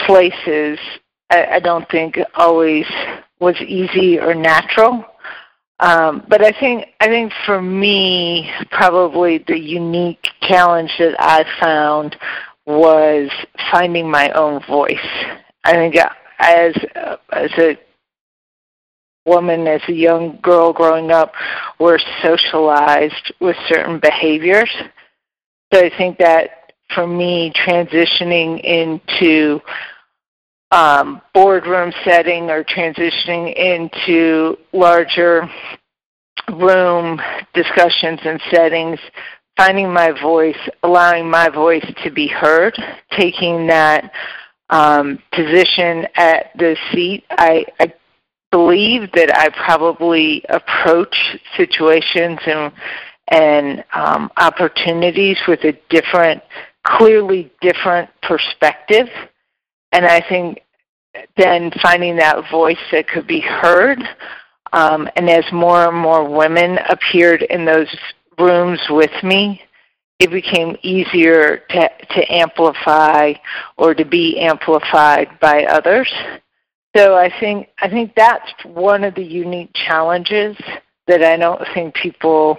places, 0.00 0.78
I, 1.30 1.46
I 1.54 1.60
don't 1.60 1.88
think 1.88 2.18
always 2.34 2.84
was 3.40 3.56
easy 3.62 4.18
or 4.18 4.34
natural. 4.34 5.04
Um, 5.78 6.24
but 6.28 6.42
I 6.42 6.52
think 6.58 6.86
I 7.00 7.06
think 7.06 7.32
for 7.44 7.60
me, 7.60 8.50
probably 8.70 9.38
the 9.46 9.58
unique 9.58 10.26
challenge 10.42 10.90
that 10.98 11.16
I 11.18 11.44
found 11.60 12.16
was 12.66 13.30
finding 13.70 14.10
my 14.10 14.30
own 14.30 14.62
voice. 14.66 14.96
I 15.64 15.72
think 15.72 15.96
as 16.38 16.74
as 17.30 17.50
a 17.58 17.78
woman, 19.26 19.66
as 19.66 19.82
a 19.88 19.92
young 19.92 20.38
girl 20.42 20.72
growing 20.72 21.10
up, 21.10 21.32
we're 21.78 21.98
socialized 22.22 23.32
with 23.40 23.56
certain 23.68 23.98
behaviors. 23.98 24.70
So 25.74 25.80
I 25.80 25.90
think 25.98 26.18
that 26.18 26.72
for 26.94 27.06
me, 27.06 27.52
transitioning 27.66 28.60
into 28.62 29.60
um, 30.70 31.20
boardroom 31.32 31.92
setting 32.04 32.50
or 32.50 32.64
transitioning 32.64 33.54
into 33.54 34.56
larger 34.72 35.48
room 36.52 37.20
discussions 37.54 38.20
and 38.24 38.40
settings, 38.50 38.98
finding 39.56 39.92
my 39.92 40.10
voice, 40.20 40.58
allowing 40.82 41.28
my 41.28 41.48
voice 41.48 41.84
to 42.04 42.10
be 42.10 42.26
heard, 42.26 42.76
taking 43.12 43.66
that 43.66 44.12
um, 44.70 45.18
position 45.32 46.06
at 46.16 46.50
the 46.58 46.76
seat. 46.92 47.24
I, 47.30 47.64
I 47.78 47.92
believe 48.50 49.10
that 49.12 49.36
I 49.36 49.50
probably 49.50 50.44
approach 50.48 51.16
situations 51.56 52.38
and 52.46 52.72
and 53.28 53.84
um, 53.92 54.30
opportunities 54.36 55.36
with 55.48 55.58
a 55.64 55.72
different, 55.90 56.40
clearly 56.84 57.50
different 57.60 58.08
perspective 58.22 59.08
and 59.92 60.04
I 60.04 60.20
think 60.28 60.62
then 61.36 61.70
finding 61.82 62.16
that 62.16 62.50
voice 62.50 62.78
that 62.92 63.08
could 63.08 63.26
be 63.26 63.40
heard. 63.40 63.98
Um, 64.72 65.08
and 65.16 65.30
as 65.30 65.44
more 65.52 65.88
and 65.88 65.96
more 65.96 66.28
women 66.28 66.78
appeared 66.88 67.42
in 67.42 67.64
those 67.64 67.94
rooms 68.38 68.80
with 68.90 69.12
me, 69.22 69.62
it 70.18 70.30
became 70.30 70.76
easier 70.82 71.62
to, 71.70 71.88
to 72.14 72.32
amplify 72.32 73.34
or 73.76 73.94
to 73.94 74.04
be 74.04 74.38
amplified 74.40 75.28
by 75.40 75.64
others. 75.64 76.12
So 76.96 77.14
I 77.14 77.30
think 77.40 77.68
I 77.80 77.90
think 77.90 78.14
that's 78.16 78.50
one 78.64 79.04
of 79.04 79.14
the 79.14 79.22
unique 79.22 79.70
challenges 79.74 80.56
that 81.06 81.22
I 81.22 81.36
don't 81.36 81.62
think 81.74 81.94
people 81.94 82.56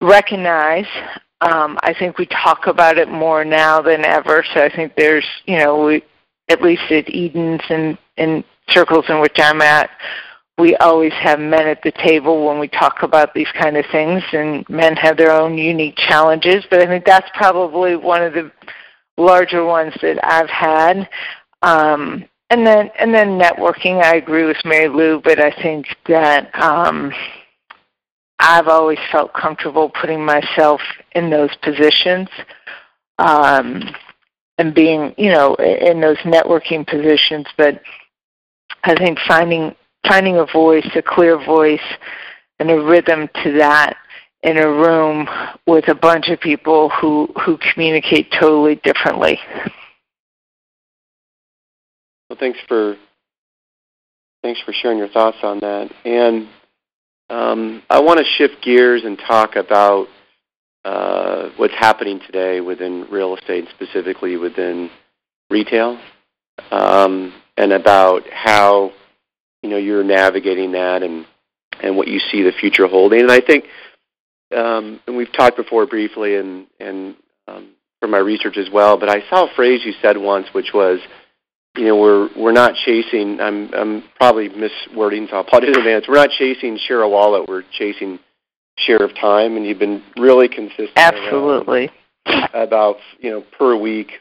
recognize. 0.00 0.86
Um, 1.42 1.78
I 1.82 1.94
think 1.98 2.16
we 2.16 2.26
talk 2.26 2.66
about 2.66 2.96
it 2.96 3.08
more 3.08 3.44
now 3.44 3.82
than 3.82 4.06
ever. 4.06 4.42
So 4.54 4.64
I 4.64 4.74
think 4.74 4.94
there's 4.96 5.26
you 5.44 5.58
know 5.58 5.84
we 5.84 6.02
at 6.48 6.62
least 6.62 6.90
at 6.90 7.08
Edens 7.08 7.62
and 7.68 7.98
in 8.16 8.44
circles 8.68 9.04
in 9.08 9.20
which 9.20 9.36
I'm 9.38 9.62
at, 9.62 9.90
we 10.58 10.74
always 10.76 11.12
have 11.14 11.38
men 11.38 11.66
at 11.66 11.82
the 11.82 11.92
table 11.92 12.46
when 12.46 12.58
we 12.58 12.68
talk 12.68 13.02
about 13.02 13.34
these 13.34 13.50
kind 13.52 13.76
of 13.76 13.84
things, 13.92 14.22
and 14.32 14.66
men 14.68 14.96
have 14.96 15.16
their 15.16 15.30
own 15.30 15.58
unique 15.58 15.96
challenges. 15.96 16.64
But 16.70 16.80
I 16.80 16.86
think 16.86 17.04
that's 17.04 17.28
probably 17.34 17.96
one 17.96 18.22
of 18.22 18.32
the 18.32 18.50
larger 19.18 19.64
ones 19.64 19.92
that 20.00 20.18
I've 20.24 20.48
had. 20.48 21.08
Um, 21.62 22.24
and 22.48 22.66
then 22.66 22.90
and 22.98 23.12
then 23.12 23.38
networking, 23.38 24.02
I 24.02 24.16
agree 24.16 24.44
with 24.44 24.56
Mary 24.64 24.88
Lou, 24.88 25.20
but 25.20 25.40
I 25.40 25.50
think 25.62 25.88
that 26.06 26.54
um, 26.54 27.12
I've 28.38 28.68
always 28.68 28.98
felt 29.10 29.34
comfortable 29.34 29.90
putting 29.90 30.24
myself 30.24 30.80
in 31.12 31.28
those 31.28 31.54
positions. 31.62 32.28
Um, 33.18 33.82
and 34.58 34.74
being, 34.74 35.14
you 35.18 35.30
know, 35.30 35.54
in 35.56 36.00
those 36.00 36.16
networking 36.18 36.86
positions. 36.86 37.46
But 37.56 37.80
I 38.84 38.94
think 38.94 39.18
finding 39.26 39.74
finding 40.06 40.36
a 40.36 40.46
voice, 40.46 40.88
a 40.94 41.02
clear 41.02 41.36
voice, 41.44 41.80
and 42.58 42.70
a 42.70 42.80
rhythm 42.80 43.28
to 43.42 43.52
that 43.58 43.96
in 44.42 44.58
a 44.58 44.68
room 44.68 45.28
with 45.66 45.88
a 45.88 45.94
bunch 45.94 46.28
of 46.28 46.40
people 46.40 46.90
who 46.90 47.28
who 47.44 47.58
communicate 47.72 48.30
totally 48.32 48.76
differently. 48.76 49.38
Well, 52.28 52.38
thanks 52.38 52.58
for 52.68 52.96
thanks 54.42 54.60
for 54.62 54.72
sharing 54.72 54.98
your 54.98 55.08
thoughts 55.08 55.38
on 55.42 55.60
that. 55.60 55.90
And 56.04 56.48
um, 57.28 57.82
I 57.90 58.00
want 58.00 58.20
to 58.20 58.24
shift 58.24 58.62
gears 58.62 59.02
and 59.04 59.18
talk 59.18 59.56
about 59.56 60.06
uh, 60.86 61.50
what's 61.56 61.74
happening 61.74 62.20
today 62.20 62.60
within 62.60 63.08
real 63.10 63.36
estate, 63.36 63.66
specifically 63.74 64.36
within 64.36 64.88
retail, 65.50 65.98
um, 66.70 67.34
and 67.56 67.72
about 67.72 68.22
how 68.30 68.92
you 69.62 69.68
know 69.68 69.78
you're 69.78 70.04
navigating 70.04 70.72
that 70.72 71.02
and 71.02 71.26
and 71.82 71.96
what 71.96 72.06
you 72.06 72.20
see 72.30 72.42
the 72.42 72.52
future 72.52 72.86
holding. 72.86 73.20
And 73.20 73.32
I 73.32 73.40
think, 73.40 73.64
um, 74.56 75.00
and 75.08 75.16
we've 75.16 75.32
talked 75.32 75.56
before 75.56 75.86
briefly, 75.86 76.36
and 76.36 76.68
and 76.78 77.16
um, 77.48 77.70
from 78.00 78.12
my 78.12 78.18
research 78.18 78.56
as 78.56 78.70
well. 78.72 78.96
But 78.96 79.08
I 79.08 79.28
saw 79.28 79.50
a 79.50 79.54
phrase 79.56 79.80
you 79.84 79.92
said 80.00 80.16
once, 80.16 80.46
which 80.52 80.70
was, 80.72 81.00
you 81.76 81.86
know, 81.86 81.96
we're 81.96 82.28
we're 82.36 82.52
not 82.52 82.74
chasing. 82.76 83.40
I'm 83.40 83.74
I'm 83.74 84.04
probably 84.14 84.50
miswording, 84.50 85.28
so 85.30 85.42
put 85.42 85.64
it 85.64 85.70
in 85.70 85.78
advance. 85.78 86.04
We're 86.06 86.14
not 86.14 86.30
chasing 86.30 86.78
share 86.78 87.02
a 87.02 87.08
wallet. 87.08 87.48
We're 87.48 87.64
chasing 87.72 88.20
share 88.78 89.02
of 89.02 89.14
time, 89.14 89.56
and 89.56 89.66
you've 89.66 89.78
been 89.78 90.02
really 90.16 90.48
consistent. 90.48 90.90
Absolutely. 90.96 91.90
About 92.52 92.96
you 93.18 93.30
know 93.30 93.44
per 93.56 93.76
week, 93.76 94.12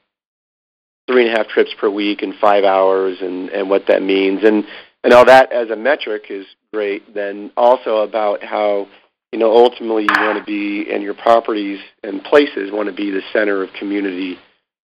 three 1.07 1.27
and 1.27 1.33
a 1.33 1.37
half 1.37 1.47
trips 1.47 1.71
per 1.79 1.89
week 1.89 2.21
and 2.21 2.33
five 2.35 2.63
hours, 2.63 3.17
and 3.21 3.49
and 3.49 3.69
what 3.69 3.87
that 3.87 4.01
means, 4.01 4.43
and 4.43 4.63
and 5.03 5.13
all 5.13 5.25
that 5.25 5.51
as 5.51 5.69
a 5.69 5.75
metric 5.75 6.23
is 6.29 6.45
great. 6.73 7.13
Then 7.13 7.51
also 7.57 7.97
about 7.97 8.43
how 8.43 8.87
you 9.31 9.39
know 9.39 9.55
ultimately 9.55 10.03
you 10.03 10.15
want 10.17 10.37
to 10.37 10.43
be, 10.45 10.91
and 10.91 11.03
your 11.03 11.15
properties 11.15 11.79
and 12.03 12.23
places 12.23 12.71
want 12.71 12.89
to 12.89 12.95
be 12.95 13.11
the 13.11 13.21
center 13.33 13.63
of 13.63 13.69
community 13.73 14.37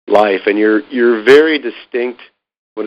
life, 0.07 0.42
and 0.46 0.59
you're 0.59 0.81
you're 0.90 1.22
very 1.24 1.59
distinct. 1.59 2.20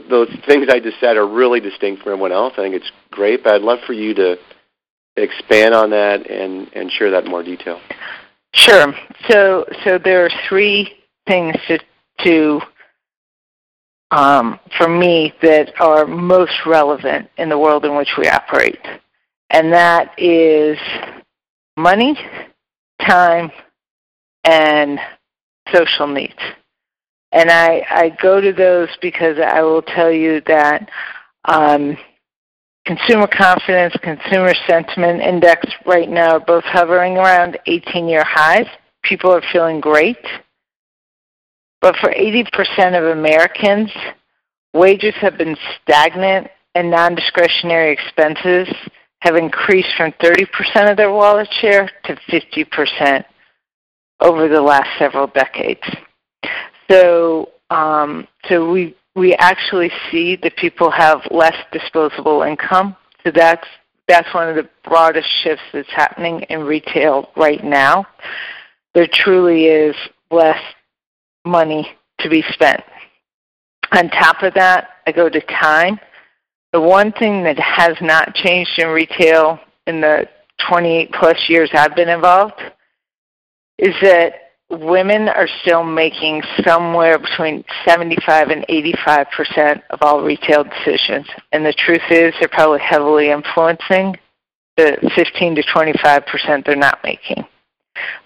Those 0.10 0.30
things 0.48 0.68
I 0.70 0.80
just 0.80 1.02
said 1.02 1.18
are 1.18 1.28
really 1.28 1.60
distinct 1.60 2.04
from 2.04 2.14
everyone 2.14 2.32
else. 2.32 2.54
I 2.54 2.62
think 2.62 2.76
it's 2.76 2.92
great, 3.12 3.44
but 3.44 3.56
I'd 3.56 3.62
love 3.62 3.80
for 3.86 3.92
you 3.92 4.14
to 4.14 4.38
expand 5.16 5.74
on 5.74 5.90
that 5.90 6.30
and, 6.30 6.70
and 6.74 6.92
share 6.92 7.12
that 7.12 7.26
in 7.26 7.32
more 7.32 7.44
detail. 7.44 7.80
Sure. 8.54 8.94
So 9.30 9.66
so 9.84 9.98
there 9.98 10.26
are 10.26 10.32
three 10.48 10.94
things 11.28 11.56
to, 11.68 11.80
to 12.24 12.62
um, 14.12 14.60
for 14.78 14.90
me 14.90 15.34
that 15.42 15.74
are 15.80 16.06
most 16.06 16.66
relevant 16.66 17.30
in 17.38 17.48
the 17.48 17.58
world 17.58 17.86
in 17.86 17.96
which 17.96 18.16
we 18.18 18.28
operate, 18.28 18.86
and 19.50 19.72
that 19.72 20.14
is 20.18 20.78
money, 21.78 22.18
time, 23.00 23.52
and 24.44 25.00
social 25.74 26.08
needs. 26.08 26.34
And 27.32 27.50
I, 27.50 27.86
I 27.90 28.18
go 28.22 28.42
to 28.42 28.52
those 28.52 28.90
because 29.02 29.38
I 29.40 29.62
will 29.62 29.82
tell 29.82 30.12
you 30.12 30.42
that 30.48 30.90
um, 31.46 31.98
Consumer 32.86 33.28
confidence, 33.28 33.94
consumer 34.02 34.54
sentiment 34.68 35.22
index 35.22 35.68
right 35.86 36.10
now 36.10 36.38
are 36.38 36.40
both 36.40 36.64
hovering 36.64 37.18
around 37.18 37.58
18 37.68 38.08
year 38.08 38.24
highs. 38.26 38.66
People 39.04 39.32
are 39.32 39.44
feeling 39.54 39.80
great. 39.80 40.18
But 41.82 41.96
for 41.98 42.10
80% 42.12 42.98
of 42.98 43.18
Americans, 43.18 43.92
wages 44.74 45.14
have 45.22 45.38
been 45.38 45.56
stagnant 45.82 46.48
and 46.76 46.90
non 46.90 47.16
discretionary 47.16 47.92
expenses 47.92 48.68
have 49.20 49.36
increased 49.36 49.90
from 49.96 50.12
30% 50.14 50.90
of 50.90 50.98
their 50.98 51.12
wallet 51.12 51.48
share 51.60 51.90
to 52.06 52.16
50% 52.32 53.24
over 54.20 54.48
the 54.48 54.62
last 54.62 54.90
several 54.98 55.28
decades. 55.28 55.82
So, 56.90 57.50
um, 57.70 58.28
so 58.50 58.70
we 58.72 58.96
we 59.16 59.34
actually 59.36 59.92
see 60.10 60.38
that 60.38 60.56
people 60.56 60.90
have 60.90 61.22
less 61.32 61.56
disposable 61.72 62.44
income. 62.44 62.96
So 63.24 63.32
that's 63.34 63.68
that's 64.08 64.34
one 64.34 64.50
of 64.50 64.56
the 64.56 64.70
broadest 64.84 65.28
shifts 65.44 65.64
that's 65.72 65.92
happening 65.92 66.42
in 66.50 66.62
retail 66.62 67.30
right 67.38 67.64
now. 67.64 68.06
There 68.94 69.08
truly 69.12 69.66
is 69.66 69.96
less 70.30 70.60
money 71.46 71.88
to 72.20 72.30
be 72.30 72.44
spent. 72.52 72.82
On 73.94 74.10
top 74.10 74.44
of 74.44 74.54
that, 74.56 74.90
I 75.08 75.12
go 75.12 75.30
to 75.30 75.42
time. 75.42 76.00
The 76.74 76.82
one 76.82 77.12
thing 77.14 77.44
that 77.44 77.60
has 77.60 77.96
not 78.02 78.34
changed 78.36 78.72
in 78.80 78.90
retail 78.90 79.60
in 79.88 80.02
the 80.02 80.28
28 80.70 81.12
plus 81.14 81.38
years 81.50 81.70
I've 81.74 81.96
been 81.96 82.10
involved 82.10 82.62
is 83.78 83.94
that 84.02 84.51
women 84.72 85.28
are 85.28 85.48
still 85.62 85.84
making 85.84 86.42
somewhere 86.66 87.20
between 87.20 87.64
75 87.86 88.50
and 88.50 88.66
85 88.70 89.28
percent 89.36 89.82
of 89.90 90.02
all 90.02 90.24
retail 90.24 90.64
decisions. 90.64 91.28
And 91.52 91.66
the 91.66 91.74
truth 91.74 92.02
is, 92.10 92.34
they're 92.40 92.50
probably 92.50 92.80
heavily 92.80 93.32
influencing 93.32 94.16
the 94.78 94.98
15 95.16 95.56
to 95.56 95.64
25 95.74 96.26
percent 96.26 96.66
they're 96.66 96.76
not 96.76 97.00
making. 97.04 97.44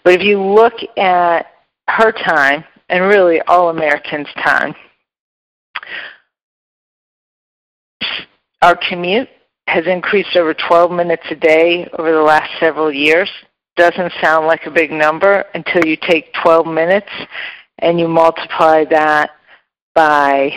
But 0.04 0.14
if 0.14 0.22
you 0.22 0.42
look 0.42 0.74
at 0.98 1.48
her 1.88 2.12
time, 2.12 2.64
and 2.90 3.04
really 3.06 3.42
all 3.42 3.70
Americans' 3.70 4.28
time, 4.44 4.76
our 8.62 8.78
commute 8.90 9.30
has 9.68 9.88
increased 9.88 10.36
over 10.36 10.54
12 10.54 10.92
minutes 10.92 11.24
a 11.32 11.36
day 11.36 11.90
over 11.98 12.12
the 12.12 12.22
last 12.22 12.52
several 12.60 12.92
years 12.92 13.30
doesn't 13.76 14.14
sound 14.22 14.48
like 14.48 14.66
a 14.66 14.72
big 14.72 14.92
number 14.92 15.46
until 15.54 15.86
you 15.86 15.98
take 16.02 16.34
12 16.44 16.68
minutes 16.68 17.10
and 17.80 18.00
you 18.00 18.08
multiply 18.08 18.86
that 18.86 19.32
by 19.94 20.52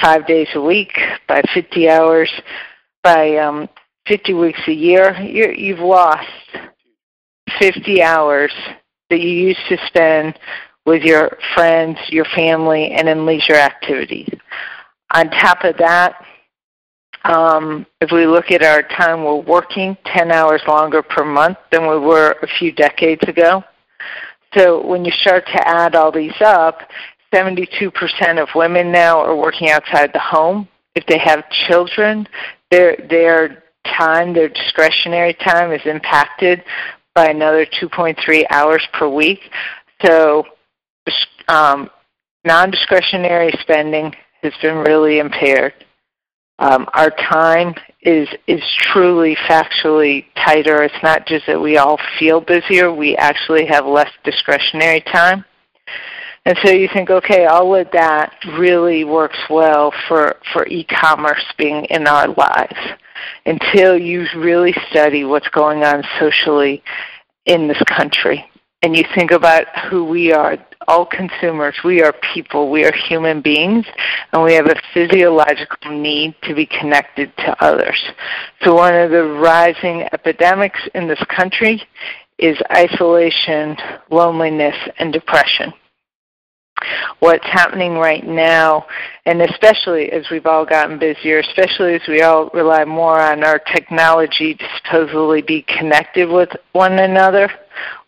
five 0.00 0.26
days 0.26 0.48
a 0.54 0.60
week, 0.60 0.92
by 1.28 1.42
50 1.52 1.88
hours, 1.88 2.30
by 3.02 3.36
um, 3.36 3.68
50 4.06 4.34
weeks 4.34 4.60
a 4.66 4.72
year. 4.72 5.18
you 5.20 5.52
you've 5.56 5.78
lost 5.78 6.28
50 7.58 8.02
hours 8.02 8.52
that 9.10 9.20
you 9.20 9.30
used 9.30 9.60
to 9.68 9.76
spend 9.86 10.38
with 10.86 11.02
your 11.02 11.38
friends, 11.54 11.98
your 12.08 12.26
family, 12.36 12.92
and 12.92 13.08
in 13.08 13.24
leisure 13.24 13.54
activities. 13.54 14.28
On 15.14 15.30
top 15.30 15.64
of 15.64 15.76
that, 15.78 16.24
um, 17.24 17.86
if 18.00 18.10
we 18.12 18.26
look 18.26 18.50
at 18.50 18.62
our 18.62 18.82
time 18.82 19.24
we're 19.24 19.36
working, 19.36 19.96
10 20.06 20.30
hours 20.30 20.62
longer 20.68 21.02
per 21.02 21.24
month 21.24 21.58
than 21.72 21.82
we 21.82 21.98
were 21.98 22.36
a 22.42 22.46
few 22.58 22.70
decades 22.72 23.22
ago. 23.26 23.64
So 24.54 24.86
when 24.86 25.04
you 25.04 25.12
start 25.12 25.46
to 25.46 25.68
add 25.68 25.94
all 25.94 26.12
these 26.12 26.34
up, 26.40 26.80
72% 27.34 28.40
of 28.40 28.48
women 28.54 28.92
now 28.92 29.20
are 29.20 29.34
working 29.34 29.70
outside 29.70 30.12
the 30.12 30.20
home. 30.20 30.68
If 30.94 31.04
they 31.06 31.18
have 31.18 31.44
children, 31.66 32.28
their, 32.70 32.96
their 33.08 33.64
time, 33.98 34.32
their 34.32 34.48
discretionary 34.48 35.34
time 35.34 35.72
is 35.72 35.80
impacted 35.86 36.62
by 37.14 37.28
another 37.28 37.66
2.3 37.66 38.44
hours 38.50 38.86
per 38.92 39.08
week. 39.08 39.40
So 40.04 40.44
um, 41.48 41.90
non-discretionary 42.44 43.52
spending 43.60 44.14
has 44.42 44.52
been 44.62 44.76
really 44.76 45.18
impaired. 45.18 45.72
Um, 46.58 46.88
our 46.94 47.10
time 47.10 47.74
is 48.02 48.28
is 48.46 48.62
truly 48.78 49.36
factually 49.48 50.26
tighter. 50.36 50.82
It's 50.84 51.02
not 51.02 51.26
just 51.26 51.46
that 51.46 51.60
we 51.60 51.78
all 51.78 51.98
feel 52.18 52.40
busier; 52.40 52.92
we 52.92 53.16
actually 53.16 53.66
have 53.66 53.86
less 53.86 54.10
discretionary 54.24 55.00
time. 55.00 55.44
And 56.46 56.58
so 56.62 56.70
you 56.70 56.88
think, 56.92 57.08
okay, 57.08 57.46
all 57.46 57.74
of 57.74 57.90
that 57.92 58.34
really 58.58 59.04
works 59.04 59.38
well 59.48 59.92
for 60.06 60.36
for 60.52 60.66
e-commerce 60.68 61.44
being 61.58 61.86
in 61.86 62.06
our 62.06 62.28
lives. 62.28 62.78
Until 63.46 63.98
you 63.98 64.26
really 64.36 64.74
study 64.90 65.24
what's 65.24 65.48
going 65.48 65.82
on 65.82 66.04
socially 66.20 66.82
in 67.46 67.68
this 67.68 67.82
country, 67.88 68.44
and 68.84 68.94
you 68.94 69.02
think 69.14 69.30
about 69.30 69.66
who 69.88 70.04
we 70.04 70.30
are, 70.30 70.58
all 70.88 71.06
consumers, 71.06 71.74
we 71.82 72.02
are 72.02 72.12
people, 72.34 72.70
we 72.70 72.84
are 72.84 72.92
human 72.92 73.40
beings, 73.40 73.86
and 74.30 74.42
we 74.42 74.52
have 74.52 74.66
a 74.66 74.76
physiological 74.92 75.90
need 75.90 76.34
to 76.42 76.54
be 76.54 76.66
connected 76.66 77.34
to 77.38 77.64
others. 77.64 77.98
So 78.62 78.74
one 78.74 78.94
of 78.94 79.10
the 79.10 79.24
rising 79.24 80.02
epidemics 80.12 80.80
in 80.94 81.08
this 81.08 81.22
country 81.34 81.82
is 82.38 82.58
isolation, 82.70 83.74
loneliness, 84.10 84.76
and 84.98 85.14
depression. 85.14 85.72
What's 87.20 87.46
happening 87.46 87.94
right 87.94 88.26
now, 88.26 88.86
and 89.24 89.40
especially 89.42 90.10
as 90.12 90.26
we've 90.30 90.46
all 90.46 90.66
gotten 90.66 90.98
busier, 90.98 91.38
especially 91.38 91.94
as 91.94 92.02
we 92.08 92.22
all 92.22 92.50
rely 92.52 92.84
more 92.84 93.20
on 93.20 93.44
our 93.44 93.58
technology 93.58 94.54
to 94.54 94.64
supposedly 94.82 95.40
be 95.40 95.62
connected 95.62 96.28
with 96.28 96.50
one 96.72 96.98
another, 96.98 97.48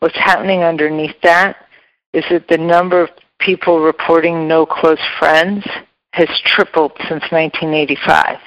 what's 0.01 0.17
happening 0.17 0.63
underneath 0.63 1.19
that 1.23 1.57
is 2.13 2.25
that 2.31 2.49
the 2.49 2.59
number 2.59 3.03
of 3.03 3.11
people 3.39 3.81
reporting 3.81 4.49
no 4.49 4.67
close 4.67 4.99
friends 5.19 5.65
has 6.13 6.29
tripled 6.45 6.93
since 7.09 7.23
1985. 7.31 8.39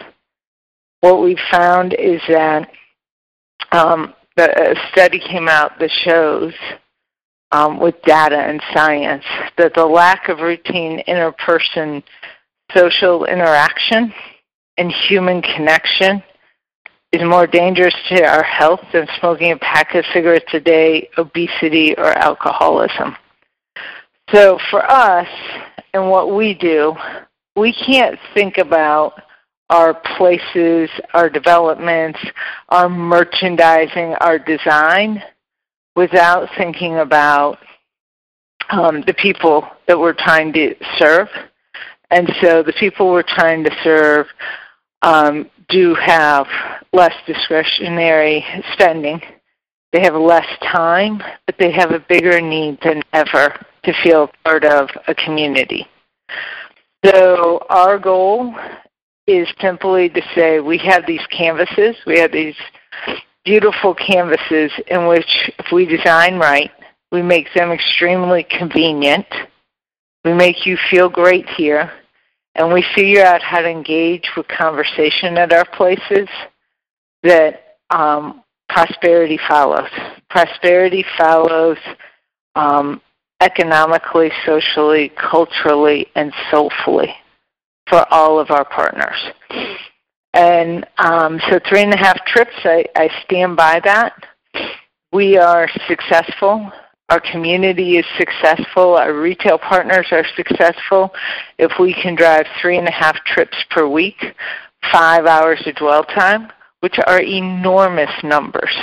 What 1.02 1.22
we've 1.22 1.38
found 1.52 1.94
is 1.94 2.22
that 2.28 2.70
um, 3.72 4.14
the, 4.36 4.72
a 4.72 4.92
study 4.92 5.20
came 5.20 5.48
out 5.48 5.80
that 5.80 5.92
shows 5.92 6.54
um, 7.52 7.80
with 7.80 8.02
data 8.04 8.38
and 8.38 8.62
science 8.74 9.24
that 9.58 9.74
the 9.74 9.86
lack 9.86 10.30
of 10.30 10.40
routine 10.40 11.04
interperson 11.08 12.04
social 12.76 13.26
interaction 13.26 14.14
and 14.78 14.92
human 14.92 15.42
connection 15.42 16.24
is 17.12 17.24
more 17.24 17.48
dangerous 17.48 17.96
to 18.08 18.24
our 18.24 18.44
health 18.44 18.82
than 18.94 19.08
smoking 19.20 19.52
a 19.52 19.58
pack 19.58 19.96
of 19.96 20.06
cigarettes 20.14 20.54
a 20.54 20.60
day, 20.60 21.10
obesity, 21.18 21.96
or 21.98 22.16
alcoholism. 22.18 23.16
So 24.32 24.60
for 24.70 24.86
us 24.90 25.28
and 25.94 26.10
what 26.10 26.36
we 26.36 26.54
do, 26.54 26.96
we 27.56 27.74
can't 27.74 28.20
think 28.36 28.60
about 28.60 29.14
our 29.72 29.96
places, 30.18 30.90
our 31.14 31.30
developments, 31.30 32.20
our 32.70 32.90
merchandising, 32.90 34.14
our 34.22 34.38
design 34.38 35.24
without 35.96 36.50
thinking 36.58 37.00
about 37.00 37.58
um, 38.70 39.04
the 39.08 39.14
people 39.14 39.68
that 39.88 40.00
we're 40.00 40.14
trying 40.14 40.54
to 40.54 40.76
serve. 40.98 41.28
And 42.12 42.32
so 42.42 42.64
the 42.64 42.74
people 42.74 43.12
we're 43.12 43.24
trying 43.24 43.64
to 43.64 43.72
serve 43.84 44.28
um, 45.02 45.50
do 45.70 45.96
have 45.96 46.48
less 46.94 47.14
discretionary 47.26 48.44
spending. 48.74 49.22
They 49.94 50.02
have 50.02 50.16
less 50.16 50.48
time, 50.72 51.22
but 51.46 51.56
they 51.58 51.72
have 51.72 51.92
a 51.92 52.00
bigger 52.00 52.42
need 52.42 52.80
than 52.84 53.02
ever 53.14 53.56
to 53.84 53.94
feel 54.04 54.30
part 54.44 54.66
of 54.66 54.90
a 55.08 55.16
community. 55.16 55.88
So 57.06 57.66
our 57.70 57.98
goal 57.98 58.54
is 59.26 59.48
simply 59.62 60.10
to 60.10 60.22
say 60.36 60.60
we 60.60 60.78
have 60.80 61.06
these 61.08 61.26
canvases, 61.28 61.96
we 62.06 62.20
have 62.20 62.32
these 62.32 62.56
beautiful 63.50 63.96
canvases 63.96 64.72
in 64.92 65.08
which 65.08 65.50
if 65.58 65.72
we 65.72 65.84
design 65.84 66.38
right, 66.38 66.70
we 67.12 67.20
make 67.24 67.48
them 67.56 67.72
extremely 67.72 68.44
convenient, 68.44 69.26
we 70.24 70.32
make 70.32 70.68
you 70.68 70.78
feel 70.92 71.10
great 71.10 71.50
here, 71.58 71.92
and 72.54 72.72
we 72.72 72.86
figure 72.94 73.24
out 73.24 73.42
how 73.42 73.60
to 73.60 73.68
engage 73.68 74.30
with 74.38 74.48
conversation 74.50 75.36
at 75.36 75.52
our 75.52 75.66
places, 75.76 76.30
that 77.24 77.78
um, 77.90 78.44
prosperity 78.70 79.40
follows. 79.48 79.90
Prosperity 80.30 81.04
follows 81.18 81.78
um, 82.56 83.02
economically, 83.42 84.30
socially, 84.46 85.12
culturally, 85.20 86.06
and 86.14 86.32
soulfully 86.52 87.16
for 87.88 88.06
all 88.14 88.40
of 88.40 88.52
our 88.52 88.66
partners. 88.66 89.18
And 90.60 90.86
um, 90.98 91.40
so 91.50 91.58
three 91.70 91.84
and 91.84 91.94
a 91.94 91.98
half 91.98 92.18
trips, 92.26 92.56
I, 92.66 92.84
I 92.96 93.10
stand 93.24 93.56
by 93.56 93.80
that. 93.86 94.14
We 95.14 95.38
are 95.38 95.70
successful. 95.88 96.70
Our 97.08 97.22
community 97.32 97.98
is 97.98 98.06
successful. 98.18 98.96
Our 98.96 99.14
retail 99.14 99.58
partners 99.58 100.08
are 100.12 100.26
successful. 100.36 101.12
If 101.58 101.72
we 101.80 101.94
can 101.94 102.14
drive 102.14 102.46
three 102.62 102.78
and 102.78 102.90
a 102.90 102.92
half 102.92 103.16
trips 103.26 103.56
per 103.72 103.88
week, 103.88 104.18
five 104.92 105.26
hours 105.26 105.62
of 105.66 105.76
dwell 105.76 106.04
time, 106.04 106.52
which 106.82 106.96
are 107.08 107.22
enormous 107.22 108.12
numbers. 108.22 108.76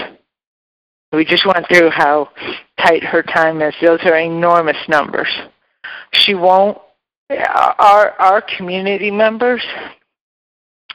We 1.12 1.26
just 1.26 1.46
went 1.46 1.68
through 1.68 1.90
how 1.90 2.30
tight 2.78 3.04
her 3.04 3.22
time 3.22 3.60
is. 3.60 3.74
Those 3.82 4.00
are 4.04 4.18
enormous 4.18 4.78
numbers. 4.88 5.28
She 6.12 6.34
won't, 6.34 6.78
our, 7.30 8.12
our 8.18 8.42
community 8.56 9.10
members 9.10 9.62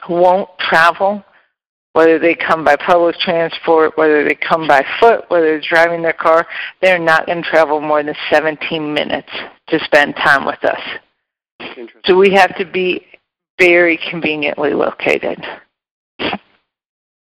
won't 0.08 0.48
travel, 0.58 1.24
whether 1.92 2.18
they 2.18 2.34
come 2.34 2.64
by 2.64 2.76
public 2.76 3.16
transport, 3.16 3.96
whether 3.96 4.24
they 4.24 4.34
come 4.34 4.66
by 4.66 4.84
foot, 4.98 5.24
whether 5.28 5.46
they're 5.46 5.60
driving 5.60 6.02
their 6.02 6.12
car, 6.12 6.46
they're 6.80 6.98
not 6.98 7.26
going 7.26 7.42
to 7.42 7.48
travel 7.48 7.80
more 7.80 8.02
than 8.02 8.14
17 8.30 8.92
minutes 8.94 9.30
to 9.68 9.78
spend 9.84 10.14
time 10.16 10.46
with 10.46 10.62
us. 10.64 10.80
So 12.06 12.16
we 12.16 12.32
have 12.32 12.56
to 12.56 12.64
be 12.64 13.06
very 13.58 13.98
conveniently 14.10 14.72
located. 14.72 15.44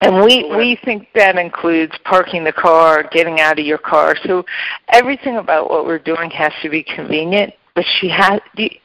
And 0.01 0.23
we, 0.23 0.43
we 0.55 0.77
think 0.85 1.07
that 1.15 1.37
includes 1.37 1.93
parking 2.03 2.43
the 2.43 2.51
car, 2.51 3.03
getting 3.11 3.39
out 3.39 3.57
of 3.57 3.65
your 3.65 3.79
car. 3.79 4.15
So 4.25 4.45
everything 4.89 5.37
about 5.37 5.71
what 5.71 5.85
we're 5.85 5.97
doing 5.97 6.29
has 6.31 6.53
to 6.61 6.69
be 6.69 6.83
convenient, 6.83 7.53
but 7.77 7.85
she 8.01 8.09
has, 8.09 8.39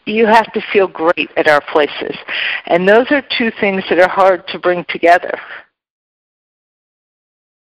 you 0.04 0.26
have 0.26 0.52
to 0.52 0.60
feel 0.70 0.86
great 0.86 1.30
at 1.38 1.48
our 1.48 1.62
places. 1.72 2.14
And 2.66 2.86
those 2.86 3.06
are 3.10 3.22
two 3.38 3.50
things 3.58 3.82
that 3.88 3.98
are 3.98 4.08
hard 4.08 4.46
to 4.48 4.58
bring 4.58 4.84
together. 4.90 5.40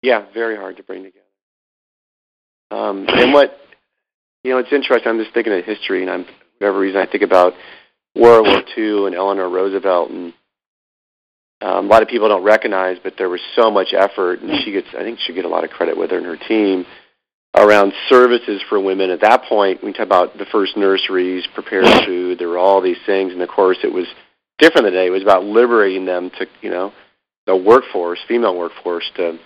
Yeah, 0.03 0.25
very 0.35 0.57
hard 0.57 0.77
to 0.79 0.83
bring 0.83 1.05
together. 1.05 1.25
Um, 2.73 3.07
and 3.07 3.33
what, 3.33 3.57
you 4.43 4.51
know, 4.51 4.59
it's 4.59 4.73
interesting. 4.73 5.09
I'm 5.09 5.21
just 5.21 5.33
thinking 5.33 5.53
of 5.53 5.65
history, 5.65 6.03
and 6.03 6.11
I'm, 6.11 6.25
for 6.25 6.33
whatever 6.59 6.81
reason, 6.81 7.01
I 7.01 7.07
think 7.07 7.23
about 7.23 7.53
World 8.17 8.49
War 8.49 8.65
II 8.77 9.07
and 9.07 9.15
Eleanor 9.15 9.49
Roosevelt 9.49 10.11
and 10.11 10.35
um, 11.61 11.87
a 11.87 11.89
lot 11.89 12.03
of 12.03 12.09
people 12.09 12.29
don't 12.29 12.43
recognize, 12.43 12.97
but 13.05 13.15
there 13.17 13.29
was 13.29 13.41
so 13.55 13.71
much 13.71 13.95
effort, 13.97 14.41
and 14.41 14.61
she 14.65 14.73
gets, 14.73 14.89
I 14.99 15.05
think 15.05 15.21
she 15.21 15.33
get 15.33 15.45
a 15.45 15.49
lot 15.49 15.63
of 15.63 15.71
credit 15.71 15.97
with 15.97 16.11
her 16.11 16.19
and 16.19 16.27
her 16.27 16.37
team 16.37 16.85
around 17.55 17.93
services 18.09 18.63
for 18.69 18.81
women. 18.81 19.11
At 19.11 19.21
that 19.21 19.45
point, 19.45 19.83
we 19.83 19.93
talk 19.93 20.07
about 20.07 20.39
the 20.39 20.47
first 20.47 20.77
nurseries, 20.77 21.47
prepared 21.55 21.87
food. 22.05 22.39
There 22.39 22.49
were 22.49 22.59
all 22.59 22.81
these 22.81 22.99
things, 23.07 23.33
and 23.33 23.43
of 23.43 23.49
course, 23.49 23.79
it 23.85 23.93
was 23.93 24.07
different 24.59 24.87
today. 24.87 25.07
It 25.07 25.11
was 25.11 25.23
about 25.23 25.45
liberating 25.45 26.05
them 26.05 26.31
to, 26.39 26.47
you 26.63 26.71
know, 26.71 26.93
the 27.47 27.57
workforce, 27.57 28.19
female 28.27 28.57
workforce, 28.57 29.09
to 29.17 29.39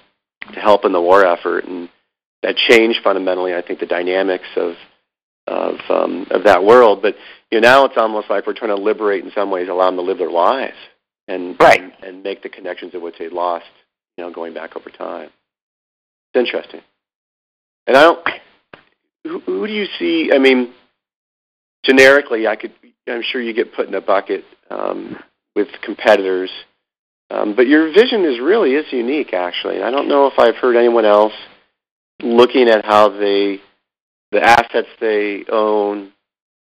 to 0.52 0.60
help 0.60 0.84
in 0.84 0.92
the 0.92 1.00
war 1.00 1.26
effort, 1.26 1.64
and 1.64 1.88
that 2.42 2.56
changed 2.56 3.00
fundamentally. 3.02 3.54
I 3.54 3.60
think 3.60 3.80
the 3.80 3.86
dynamics 3.86 4.48
of 4.56 4.74
of 5.46 5.74
um, 5.90 6.26
of 6.30 6.44
that 6.44 6.64
world. 6.64 7.02
But 7.02 7.16
you 7.50 7.60
know, 7.60 7.68
now 7.68 7.84
it's 7.84 7.96
almost 7.96 8.30
like 8.30 8.46
we're 8.46 8.54
trying 8.54 8.74
to 8.74 8.82
liberate 8.82 9.24
in 9.24 9.32
some 9.34 9.50
ways, 9.50 9.68
allow 9.68 9.86
them 9.86 9.96
to 9.96 10.02
live 10.02 10.18
their 10.18 10.30
lives 10.30 10.76
and 11.26 11.56
right. 11.60 11.80
and, 11.80 11.92
and 12.02 12.22
make 12.22 12.42
the 12.42 12.48
connections 12.48 12.94
of 12.94 13.02
what 13.02 13.14
they 13.18 13.28
lost, 13.28 13.66
you 14.16 14.24
know, 14.24 14.32
going 14.32 14.54
back 14.54 14.76
over 14.76 14.90
time. 14.90 15.30
It's 16.32 16.46
interesting. 16.46 16.80
And 17.88 17.96
I 17.96 18.02
don't. 18.02 18.28
Who, 19.24 19.40
who 19.40 19.66
do 19.66 19.72
you 19.72 19.86
see? 19.98 20.30
I 20.32 20.38
mean, 20.38 20.74
generically, 21.84 22.46
I 22.46 22.54
could. 22.54 22.72
I'm 23.08 23.22
sure 23.22 23.40
you 23.40 23.54
get 23.54 23.74
put 23.74 23.88
in 23.88 23.94
a 23.94 24.00
bucket 24.02 24.44
um, 24.70 25.16
with 25.56 25.68
competitors, 25.82 26.50
um, 27.30 27.56
but 27.56 27.66
your 27.66 27.90
vision 27.92 28.26
is 28.26 28.38
really 28.38 28.74
is 28.74 28.84
unique, 28.92 29.32
actually. 29.32 29.76
And 29.76 29.84
I 29.84 29.90
don't 29.90 30.08
know 30.08 30.26
if 30.26 30.38
I've 30.38 30.56
heard 30.56 30.76
anyone 30.76 31.06
else 31.06 31.32
looking 32.20 32.68
at 32.68 32.84
how 32.84 33.08
they, 33.08 33.60
the 34.32 34.42
assets 34.42 34.88
they 35.00 35.44
own, 35.50 36.12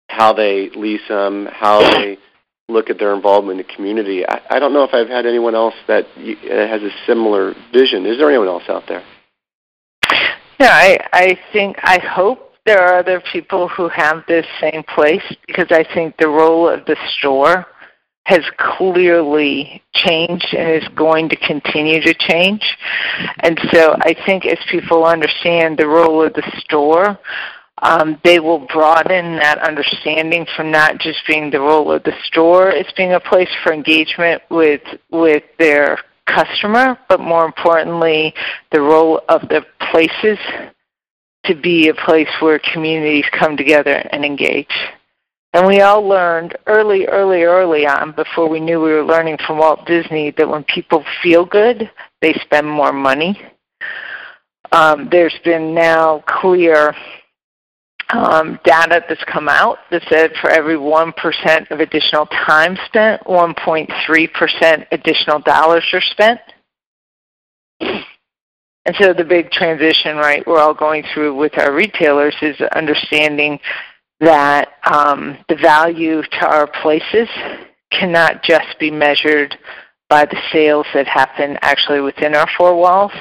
how 0.09 0.33
they 0.33 0.69
lease 0.75 1.07
them, 1.09 1.47
how 1.51 1.79
they 1.79 2.19
look 2.69 2.91
at 2.91 2.99
their 2.99 3.15
involvement 3.15 3.59
in 3.59 3.65
the 3.65 3.73
community. 3.73 4.23
I, 4.27 4.41
I 4.51 4.59
don't 4.59 4.73
know 4.73 4.83
if 4.83 4.93
I've 4.93 5.07
had 5.07 5.25
anyone 5.25 5.55
else 5.55 5.73
that 5.87 6.05
uh, 6.05 6.67
has 6.67 6.83
a 6.83 6.91
similar 7.07 7.55
vision. 7.73 8.05
Is 8.05 8.19
there 8.19 8.29
anyone 8.29 8.47
else 8.47 8.63
out 8.69 8.83
there? 8.87 9.03
Yeah, 10.59 10.71
I, 10.71 10.97
I 11.13 11.39
think, 11.53 11.77
I 11.83 11.99
hope 11.99 12.53
there 12.65 12.79
are 12.79 12.99
other 12.99 13.21
people 13.31 13.67
who 13.69 13.87
have 13.89 14.23
this 14.27 14.45
same 14.59 14.83
place 14.95 15.23
because 15.45 15.67
I 15.71 15.85
think 15.93 16.17
the 16.17 16.27
role 16.27 16.67
of 16.67 16.85
the 16.85 16.97
store 17.17 17.65
has 18.25 18.43
clearly 18.57 19.81
changed 19.93 20.53
and 20.53 20.83
is 20.83 20.87
going 20.95 21.29
to 21.29 21.35
continue 21.37 22.01
to 22.01 22.13
change. 22.13 22.61
And 23.39 23.57
so 23.71 23.95
I 24.01 24.15
think 24.25 24.45
as 24.45 24.57
people 24.69 25.05
understand 25.05 25.77
the 25.77 25.87
role 25.87 26.25
of 26.25 26.33
the 26.33 26.43
store, 26.59 27.17
um, 27.81 28.19
they 28.23 28.39
will 28.39 28.67
broaden 28.67 29.37
that 29.37 29.59
understanding 29.59 30.45
from 30.55 30.71
not 30.71 30.97
just 30.97 31.19
being 31.27 31.51
the 31.51 31.59
role 31.59 31.91
of 31.91 32.03
the 32.03 32.13
store 32.25 32.71
it's 32.71 32.91
being 32.93 33.13
a 33.13 33.19
place 33.19 33.49
for 33.63 33.71
engagement 33.71 34.41
with 34.49 34.81
with 35.11 35.43
their 35.59 35.99
customer, 36.27 36.97
but 37.09 37.19
more 37.19 37.45
importantly, 37.45 38.33
the 38.71 38.81
role 38.81 39.21
of 39.29 39.41
the 39.49 39.65
places 39.91 40.37
to 41.45 41.55
be 41.55 41.87
a 41.87 41.93
place 41.93 42.29
where 42.39 42.59
communities 42.73 43.25
come 43.31 43.57
together 43.57 44.07
and 44.11 44.23
engage. 44.23 44.67
And 45.53 45.65
we 45.65 45.81
all 45.81 46.05
learned 46.05 46.57
early, 46.67 47.05
early, 47.07 47.43
early 47.43 47.87
on, 47.87 48.11
before 48.11 48.47
we 48.49 48.59
knew 48.59 48.81
we 48.81 48.91
were 48.91 49.03
learning 49.03 49.37
from 49.47 49.57
Walt 49.57 49.85
Disney, 49.87 50.31
that 50.37 50.47
when 50.47 50.63
people 50.65 51.03
feel 51.23 51.45
good, 51.45 51.89
they 52.21 52.33
spend 52.33 52.67
more 52.67 52.91
money. 52.91 53.41
Um, 54.71 55.07
there's 55.09 55.39
been 55.45 55.73
now 55.73 56.23
clear 56.27 56.93
um, 58.09 58.59
data 58.63 59.03
that's 59.07 59.23
come 59.25 59.49
out 59.49 59.79
that 59.91 60.01
said 60.09 60.31
for 60.39 60.49
every 60.49 60.75
1% 60.75 61.71
of 61.71 61.79
additional 61.79 62.25
time 62.27 62.77
spent, 62.85 63.21
1.3% 63.23 64.85
additional 64.91 65.39
dollars 65.39 65.83
are 65.93 66.01
spent. 66.01 66.39
And 67.79 68.95
so 69.01 69.13
the 69.13 69.25
big 69.25 69.51
transition, 69.51 70.15
right, 70.15 70.45
we're 70.47 70.59
all 70.59 70.73
going 70.73 71.03
through 71.13 71.35
with 71.35 71.57
our 71.57 71.73
retailers 71.73 72.35
is 72.41 72.55
understanding 72.73 73.59
that 74.21 74.69
um, 74.85 75.37
the 75.49 75.55
value 75.55 76.21
to 76.21 76.45
our 76.47 76.67
places 76.67 77.27
cannot 77.91 78.43
just 78.43 78.79
be 78.79 78.89
measured 78.89 79.57
by 80.09 80.25
the 80.25 80.39
sales 80.53 80.85
that 80.93 81.05
happen 81.05 81.57
actually 81.61 81.99
within 81.99 82.33
our 82.33 82.47
four 82.57 82.75
walls, 82.77 83.11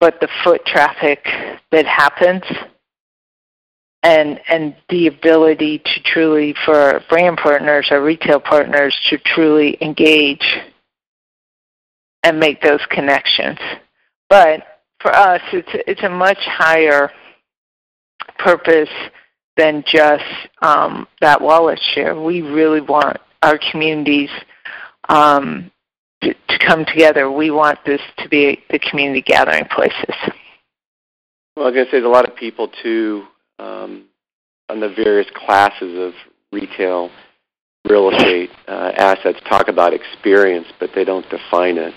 but 0.00 0.20
the 0.20 0.28
foot 0.42 0.64
traffic 0.66 1.24
that 1.70 1.86
happens 1.86 2.42
and 4.02 4.40
and 4.48 4.74
the 4.88 5.06
ability 5.06 5.78
to 5.78 6.02
truly 6.04 6.54
for 6.64 7.02
brand 7.08 7.36
partners, 7.36 7.88
our 7.90 8.02
retail 8.02 8.40
partners, 8.40 8.98
to 9.10 9.18
truly 9.18 9.76
engage 9.80 10.58
and 12.22 12.38
make 12.38 12.62
those 12.62 12.80
connections. 12.90 13.58
But 14.28 14.62
for 15.00 15.14
us, 15.14 15.42
it's 15.52 15.68
it's 15.86 16.02
a 16.02 16.08
much 16.08 16.38
higher 16.40 17.10
purpose 18.38 18.88
than 19.56 19.84
just 19.86 20.24
um, 20.62 21.06
that 21.20 21.40
wallet 21.40 21.80
share. 21.94 22.18
We 22.18 22.40
really 22.40 22.80
want 22.80 23.18
our 23.42 23.58
communities 23.70 24.30
um, 25.08 25.70
to, 26.22 26.32
to, 26.32 26.58
come 26.66 26.84
together. 26.84 27.30
We 27.30 27.50
want 27.50 27.78
this 27.84 28.00
to 28.18 28.28
be 28.28 28.62
the 28.70 28.78
community 28.78 29.22
gathering 29.22 29.66
places. 29.66 30.14
Well, 31.56 31.66
I 31.66 31.72
say 31.72 31.88
there's 31.92 32.04
a 32.04 32.08
lot 32.08 32.28
of 32.28 32.36
people 32.36 32.70
too 32.82 33.24
um, 33.60 34.04
on 34.68 34.80
the 34.80 34.88
various 34.88 35.28
classes 35.34 35.98
of 35.98 36.12
retail 36.52 37.10
real 37.88 38.10
estate 38.10 38.50
uh, 38.68 38.92
assets 38.96 39.38
talk 39.48 39.68
about 39.68 39.92
experience, 39.92 40.66
but 40.78 40.90
they 40.94 41.04
don't 41.04 41.28
define 41.30 41.78
it. 41.78 41.94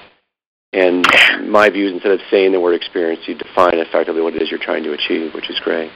And 0.71 1.05
my 1.49 1.69
view 1.69 1.87
is 1.87 1.93
instead 1.93 2.13
of 2.13 2.19
saying 2.31 2.51
the 2.51 2.59
word 2.59 2.73
experience, 2.73 3.21
you 3.27 3.35
define 3.35 3.77
effectively 3.77 4.21
what 4.21 4.35
it 4.35 4.41
is 4.41 4.49
you're 4.49 4.59
trying 4.59 4.83
to 4.83 4.93
achieve, 4.93 5.33
which 5.33 5.49
is 5.49 5.59
great. 5.59 5.91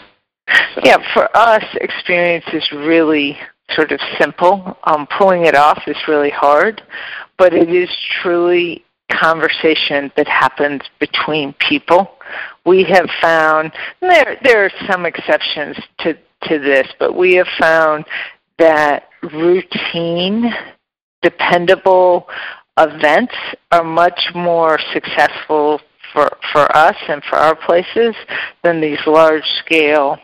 So. 0.75 0.81
Yeah, 0.83 0.97
for 1.13 1.35
us, 1.35 1.63
experience 1.81 2.45
is 2.53 2.63
really 2.71 3.37
sort 3.71 3.91
of 3.91 3.99
simple. 4.19 4.77
Um, 4.83 5.07
pulling 5.17 5.45
it 5.45 5.55
off 5.55 5.81
is 5.87 5.97
really 6.07 6.29
hard, 6.29 6.81
but 7.37 7.53
it 7.53 7.69
is 7.69 7.89
truly 8.21 8.85
conversation 9.11 10.11
that 10.15 10.27
happens 10.27 10.81
between 10.99 11.53
people. 11.53 12.11
We 12.67 12.83
have 12.83 13.09
found 13.21 13.71
there 14.01 14.37
there 14.43 14.65
are 14.65 14.71
some 14.91 15.05
exceptions 15.05 15.77
to 15.99 16.13
to 16.43 16.59
this, 16.59 16.87
but 16.99 17.15
we 17.15 17.35
have 17.35 17.47
found 17.57 18.05
that 18.59 19.09
routine, 19.23 20.53
dependable 21.21 22.27
events 22.77 23.33
are 23.71 23.85
much 23.85 24.19
more 24.35 24.77
successful 24.91 25.79
for 26.11 26.29
for 26.51 26.75
us 26.75 26.95
and 27.07 27.23
for 27.23 27.37
our 27.37 27.55
places 27.55 28.13
than 28.63 28.81
these 28.81 28.99
large 29.07 29.45
scale 29.65 30.17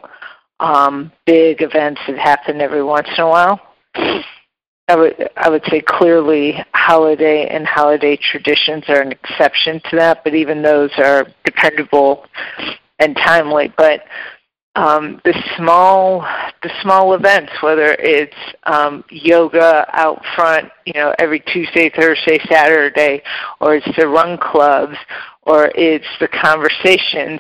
um, 0.60 1.12
big 1.26 1.62
events 1.62 2.02
that 2.08 2.18
happen 2.18 2.60
every 2.60 2.84
once 2.84 3.08
in 3.18 3.24
a 3.24 3.30
while. 3.30 3.60
I 4.88 4.96
would 4.96 5.30
I 5.38 5.50
would 5.50 5.64
say 5.70 5.82
clearly 5.82 6.64
holiday 6.74 7.48
and 7.48 7.66
holiday 7.66 8.18
traditions 8.18 8.84
are 8.90 9.02
an 9.02 9.12
exception 9.14 9.82
to 9.90 9.96
that, 9.96 10.24
but 10.24 10.36
even 10.36 10.62
those 10.62 10.92
are 10.98 11.28
dependable 11.46 12.26
and 13.00 13.16
timely. 13.16 13.74
But 13.78 14.04
um, 14.76 15.22
the 15.24 15.34
small 15.56 16.22
the 16.64 16.72
small 16.82 17.14
events, 17.14 17.54
whether 17.62 17.96
it's 18.00 18.36
um, 18.64 19.06
yoga 19.10 19.86
out 19.94 20.22
front, 20.36 20.70
you 20.86 20.94
know, 20.94 21.14
every 21.18 21.40
Tuesday, 21.40 21.90
Thursday, 21.90 22.40
Saturday, 22.50 23.22
or 23.62 23.76
it's 23.76 23.98
the 23.98 24.08
run 24.08 24.38
clubs, 24.38 24.98
or 25.44 25.72
it's 25.76 26.06
the 26.20 26.28
conversations 26.28 27.40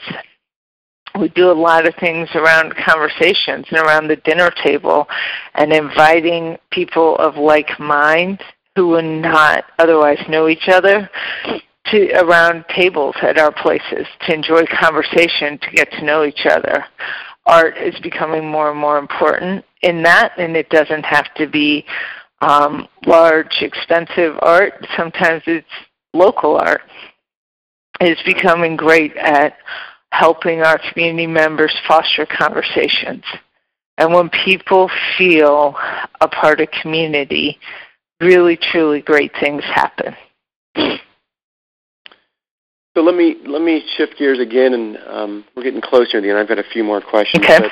we 1.19 1.29
do 1.29 1.51
a 1.51 1.53
lot 1.53 1.87
of 1.87 1.93
things 1.95 2.27
around 2.35 2.73
conversations 2.75 3.65
and 3.69 3.79
around 3.79 4.07
the 4.07 4.15
dinner 4.17 4.51
table 4.63 5.07
and 5.55 5.71
inviting 5.71 6.57
people 6.71 7.15
of 7.17 7.35
like 7.35 7.79
mind 7.79 8.41
who 8.75 8.89
would 8.89 9.05
not 9.05 9.65
otherwise 9.77 10.19
know 10.27 10.47
each 10.47 10.67
other 10.67 11.09
to 11.85 12.11
around 12.13 12.65
tables 12.75 13.15
at 13.21 13.37
our 13.37 13.51
places 13.51 14.07
to 14.21 14.33
enjoy 14.33 14.65
conversation 14.79 15.59
to 15.59 15.71
get 15.71 15.91
to 15.91 16.03
know 16.03 16.23
each 16.23 16.45
other. 16.49 16.83
Art 17.45 17.77
is 17.77 17.95
becoming 18.01 18.49
more 18.49 18.71
and 18.71 18.79
more 18.79 18.97
important 18.97 19.63
in 19.81 20.01
that 20.03 20.33
and 20.37 20.55
it 20.55 20.69
doesn't 20.69 21.03
have 21.03 21.31
to 21.35 21.47
be 21.47 21.85
um, 22.41 22.87
large 23.05 23.61
expensive 23.61 24.35
art. 24.41 24.73
Sometimes 24.95 25.43
it's 25.45 25.67
local 26.13 26.57
art 26.57 26.81
it's 27.99 28.23
becoming 28.23 28.75
great 28.75 29.15
at 29.17 29.57
helping 30.13 30.61
our 30.61 30.79
community 30.91 31.25
members 31.25 31.73
foster 31.87 32.25
conversations. 32.25 33.23
And 33.97 34.13
when 34.13 34.29
people 34.29 34.89
feel 35.17 35.75
a 36.21 36.27
part 36.27 36.61
of 36.61 36.69
community, 36.81 37.57
really, 38.21 38.55
truly 38.55 39.01
great 39.01 39.31
things 39.39 39.63
happen. 39.63 40.15
So 42.95 43.01
let 43.01 43.15
me 43.15 43.37
let 43.47 43.63
me 43.63 43.83
shift 43.97 44.19
gears 44.19 44.39
again, 44.39 44.73
and 44.75 44.97
um, 45.07 45.45
we're 45.55 45.63
getting 45.63 45.81
closer 45.81 46.11
to 46.11 46.21
the 46.21 46.29
end. 46.29 46.37
I've 46.37 46.47
got 46.47 46.59
a 46.59 46.63
few 46.71 46.83
more 46.83 47.01
questions. 47.01 47.43
Okay. 47.43 47.69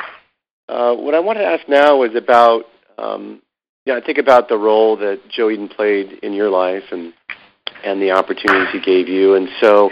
But, 0.67 0.73
uh, 0.73 0.95
what 0.95 1.13
I 1.13 1.19
want 1.19 1.37
to 1.37 1.45
ask 1.45 1.69
now 1.69 2.01
is 2.01 2.15
about, 2.15 2.63
um, 2.97 3.39
yeah, 3.85 3.97
I 3.97 4.01
think 4.01 4.17
about 4.17 4.49
the 4.49 4.57
role 4.57 4.97
that 4.97 5.19
Joe 5.29 5.51
Edens 5.51 5.73
played 5.75 6.13
in 6.23 6.33
your 6.33 6.49
life 6.49 6.85
and 6.91 7.13
and 7.83 8.01
the 8.01 8.11
opportunities 8.11 8.69
he 8.71 8.79
gave 8.79 9.07
you. 9.07 9.35
And 9.35 9.47
so, 9.59 9.91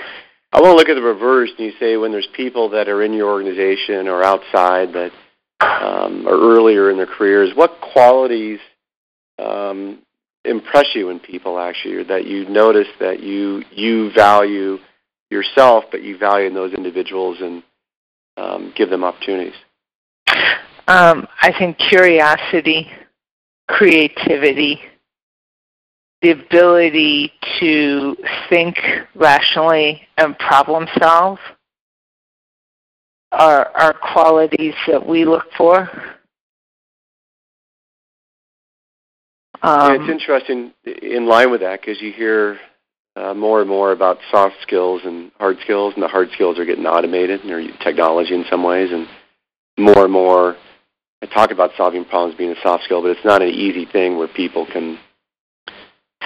I 0.51 0.61
want 0.61 0.71
to 0.71 0.75
look 0.75 0.89
at 0.89 0.95
the 0.95 1.01
reverse, 1.01 1.51
and 1.57 1.67
you 1.67 1.73
say 1.79 1.95
when 1.97 2.11
there's 2.11 2.27
people 2.35 2.69
that 2.69 2.89
are 2.89 3.03
in 3.03 3.13
your 3.13 3.29
organization 3.29 4.07
or 4.07 4.23
outside 4.23 4.93
that 4.93 5.11
um, 5.61 6.27
are 6.27 6.39
earlier 6.39 6.89
in 6.89 6.97
their 6.97 7.05
careers, 7.05 7.51
what 7.55 7.79
qualities 7.93 8.59
um, 9.37 9.99
impress 10.45 10.87
you 10.95 11.09
in 11.09 11.19
people 11.19 11.59
actually, 11.59 12.03
that 12.03 12.25
you 12.25 12.49
notice 12.49 12.87
that 12.99 13.21
you 13.21 13.63
you 13.71 14.11
value 14.13 14.77
yourself, 15.29 15.85
but 15.91 16.01
you 16.01 16.17
value 16.17 16.47
in 16.47 16.55
those 16.55 16.73
individuals 16.73 17.37
and 17.41 17.63
um, 18.37 18.73
give 18.75 18.89
them 18.89 19.03
opportunities? 19.03 19.53
Um, 20.87 21.27
I 21.39 21.53
think 21.57 21.77
curiosity, 21.77 22.89
creativity, 23.67 24.79
the 26.21 26.31
ability 26.31 27.31
to 27.59 28.15
think 28.49 28.77
rationally 29.15 30.01
and 30.17 30.37
problem 30.37 30.87
solve 30.97 31.39
are, 33.31 33.69
are 33.75 33.93
qualities 33.93 34.73
that 34.87 35.05
we 35.05 35.23
look 35.23 35.45
for. 35.57 35.89
Um, 39.61 39.93
yeah, 39.93 40.01
it's 40.01 40.11
interesting 40.11 40.73
in 40.85 41.27
line 41.27 41.51
with 41.51 41.61
that 41.61 41.81
because 41.81 42.01
you 42.01 42.11
hear 42.11 42.59
uh, 43.15 43.33
more 43.33 43.59
and 43.59 43.69
more 43.69 43.91
about 43.91 44.17
soft 44.31 44.55
skills 44.61 45.01
and 45.03 45.31
hard 45.37 45.57
skills, 45.61 45.93
and 45.93 46.03
the 46.03 46.07
hard 46.07 46.29
skills 46.31 46.57
are 46.57 46.65
getting 46.65 46.85
automated 46.85 47.41
and 47.41 47.51
are 47.51 47.77
technology 47.83 48.33
in 48.33 48.45
some 48.49 48.63
ways, 48.63 48.89
and 48.91 49.07
more 49.77 50.05
and 50.05 50.13
more. 50.13 50.55
I 51.21 51.25
talk 51.25 51.51
about 51.51 51.71
solving 51.75 52.05
problems 52.05 52.37
being 52.37 52.51
a 52.51 52.61
soft 52.61 52.85
skill, 52.85 53.01
but 53.01 53.11
it's 53.11 53.25
not 53.25 53.41
an 53.41 53.49
easy 53.49 53.85
thing 53.85 54.17
where 54.17 54.29
people 54.29 54.65
can 54.65 54.97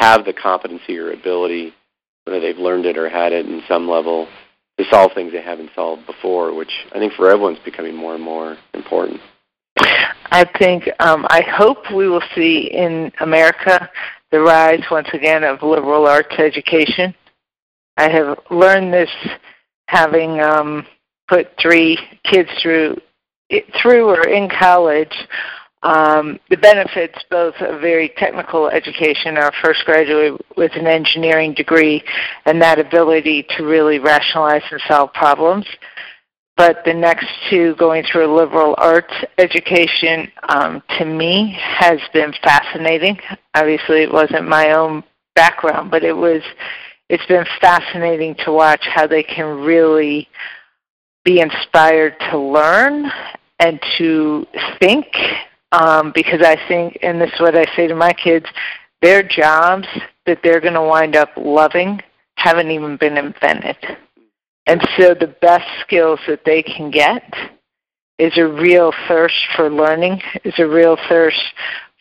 have 0.04 0.26
the 0.26 0.34
competency 0.34 0.98
or 0.98 1.14
ability, 1.14 1.74
whether 2.26 2.42
they've 2.42 2.58
learned 2.58 2.86
it 2.86 2.98
or 2.98 3.10
had 3.10 3.32
it 3.32 3.46
in 3.46 3.62
some 3.70 3.88
level, 3.88 4.28
to 4.78 4.84
solve 4.90 5.12
things 5.14 5.32
they 5.32 5.42
haven't 5.42 5.70
solved 5.74 6.06
before, 6.06 6.54
which 6.54 6.72
I 6.94 7.00
think 7.00 7.14
for 7.14 7.30
everyone's 7.30 7.60
becoming 7.64 7.96
more 7.96 8.14
and 8.14 8.24
more 8.24 8.58
important. 8.74 9.22
I 9.78 10.46
think, 10.60 10.90
um, 11.00 11.26
I 11.30 11.42
hope 11.42 11.78
we 11.96 12.10
will 12.10 12.24
see 12.36 12.70
in 12.74 13.12
America 13.22 13.90
the 14.32 14.42
rise 14.42 14.84
once 14.92 15.08
again 15.14 15.44
of 15.44 15.62
liberal 15.62 16.06
arts 16.06 16.36
education. 16.38 17.16
I 17.96 18.10
have 18.10 18.40
learned 18.50 18.94
this 18.94 19.12
having 19.88 20.42
um, 20.42 20.86
put 21.30 21.48
three 21.62 21.98
kids 22.26 22.50
through 22.62 22.98
through 23.80 24.10
or 24.10 24.28
in 24.28 24.50
college 24.50 25.16
um, 25.84 26.40
the 26.50 26.58
benefits 26.58 27.18
both 27.30 27.56
of 27.56 27.82
very 27.82 28.10
technical 28.18 28.70
education, 28.70 29.38
our 29.38 29.52
first 29.62 29.84
graduate 29.86 30.40
with 30.56 30.72
an 30.76 30.88
engineering 30.88 31.54
degree, 31.54 32.02
and 32.46 32.62
that 32.62 32.80
ability 32.80 33.46
to 33.58 33.64
really 33.64 34.00
rationalize 34.00 34.64
and 34.72 34.82
solve 34.88 35.12
problems. 35.14 35.66
But 36.56 36.84
the 36.86 36.94
next 36.94 37.28
two, 37.50 37.76
going 37.76 38.04
through 38.04 38.32
a 38.32 38.34
liberal 38.34 38.76
arts 38.78 39.14
education, 39.38 40.32
um, 40.50 40.82
to 41.00 41.06
me 41.06 41.58
has 41.60 42.00
been 42.14 42.32
fascinating. 42.44 43.18
Obviously, 43.56 44.04
it 44.04 44.14
wasn't 44.14 44.48
my 44.48 44.72
own 44.72 45.04
background, 45.36 45.92
but 45.92 46.04
it 46.04 46.16
was. 46.16 46.42
It's 47.10 47.26
been 47.26 47.46
fascinating 47.60 48.36
to 48.46 48.52
watch 48.52 48.84
how 48.86 49.06
they 49.06 49.24
can 49.24 49.64
really 49.66 50.30
be 51.26 51.42
inspired 51.42 52.16
to 52.32 52.38
learn 52.40 53.12
and 53.60 53.80
to 53.98 54.48
think 54.80 55.06
um, 55.74 56.12
because 56.14 56.42
I 56.42 56.56
think, 56.68 57.00
and 57.02 57.20
this 57.20 57.32
is 57.34 57.42
what 57.42 57.58
I 57.58 57.66
say 57.76 57.88
to 57.88 57.96
my 57.96 58.14
kids, 58.14 58.46
their 59.02 59.24
jobs 59.24 59.88
that 60.26 60.40
they're 60.44 60.62
going 60.62 60.76
to 60.76 60.82
wind 60.82 61.16
up 61.16 61.30
loving 61.36 62.00
haven't 62.36 62.72
even 62.72 62.96
been 62.96 63.18
invented. 63.18 63.76
And 64.68 64.82
so 64.98 65.14
the 65.14 65.36
best 65.42 65.68
skills 65.82 66.20
that 66.28 66.46
they 66.46 66.64
can 66.64 66.92
get 66.92 67.24
is 68.20 68.38
a 68.38 68.48
real 68.48 68.94
thirst 69.08 69.36
for 69.56 69.70
learning, 69.70 70.22
is 70.46 70.54
a 70.60 70.68
real 70.68 70.96
thirst 71.10 71.42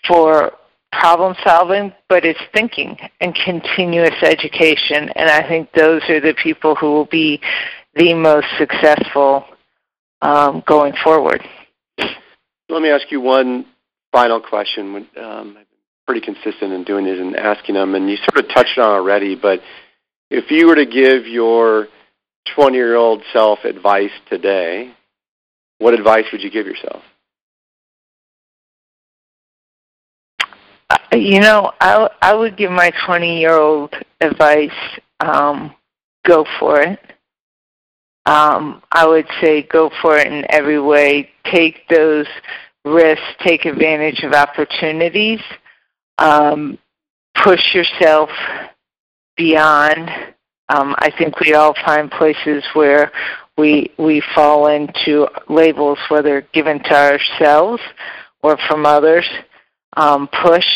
for 0.07 0.53
problem 0.93 1.35
solving, 1.43 1.93
but 2.09 2.25
it's 2.25 2.39
thinking 2.53 2.97
and 3.21 3.35
continuous 3.35 4.23
education. 4.23 5.09
And 5.17 5.31
I 5.31 5.49
think 5.49 5.73
those 5.73 6.03
are 6.11 6.21
the 6.21 6.35
people 6.35 6.75
who 6.75 6.93
will 6.93 7.07
be 7.07 7.41
the 7.95 8.13
most 8.13 8.47
successful 8.59 9.45
um, 10.21 10.63
going 10.67 10.93
forward. 11.03 11.43
Let 12.73 12.81
me 12.81 12.89
ask 12.89 13.11
you 13.11 13.21
one 13.21 13.67
final 14.13 14.41
question. 14.41 14.95
Um, 14.97 15.07
I've 15.17 15.55
been 15.55 15.67
pretty 16.07 16.23
consistent 16.23 16.73
in 16.73 16.85
doing 16.85 17.05
this 17.05 17.21
and 17.21 17.37
asking 17.37 17.75
them, 17.75 17.95
and 17.95 18.09
you 18.09 18.17
sort 18.17 18.43
of 18.43 18.51
touched 18.51 18.79
on 18.79 18.87
already, 18.87 19.35
but 19.35 19.61
if 20.31 20.51
you 20.51 20.67
were 20.67 20.77
to 20.77 20.87
give 20.87 21.27
your 21.27 21.89
20 22.57 22.75
year 22.75 22.97
old 22.97 23.23
self 23.35 23.59
advice 23.65 24.11
today, 24.31 24.91
what 25.81 25.93
advice 25.93 26.25
would 26.33 26.41
you 26.41 26.51
give 26.51 26.65
yourself? 26.65 27.03
You 31.13 31.41
know, 31.41 31.73
I 31.79 32.09
I 32.23 32.35
would 32.35 32.57
give 32.57 32.71
my 32.71 32.91
20 33.05 33.39
year 33.39 33.53
old 33.53 33.95
advice. 34.23 34.71
Um, 35.21 35.75
go 36.27 36.47
for 36.59 36.81
it. 36.81 36.99
Um, 38.27 38.83
I 38.93 39.07
would 39.07 39.27
say 39.41 39.63
go 39.63 39.91
for 40.01 40.17
it 40.17 40.29
in 40.29 40.45
every 40.51 40.81
way. 40.81 41.31
Take 41.45 41.89
those 41.89 42.27
risks. 42.85 43.25
Take 43.45 43.65
advantage 43.65 44.23
of 44.23 44.33
opportunities. 44.33 45.41
Um, 46.19 46.79
push 47.43 47.75
yourself 47.75 48.31
beyond. 49.37 50.09
Um, 50.69 50.95
I 50.99 51.13
think 51.19 51.41
we 51.41 51.55
all 51.55 51.75
find 51.85 52.11
places 52.11 52.65
where 52.75 53.11
we 53.59 53.91
we 53.99 54.23
fall 54.35 54.69
into 54.69 55.27
labels, 55.49 55.99
whether 56.09 56.43
given 56.53 56.83
to 56.85 56.95
ourselves 56.95 57.83
or 58.43 58.57
from 58.69 58.87
others. 58.87 59.29
Um, 59.97 60.29
push. 60.29 60.67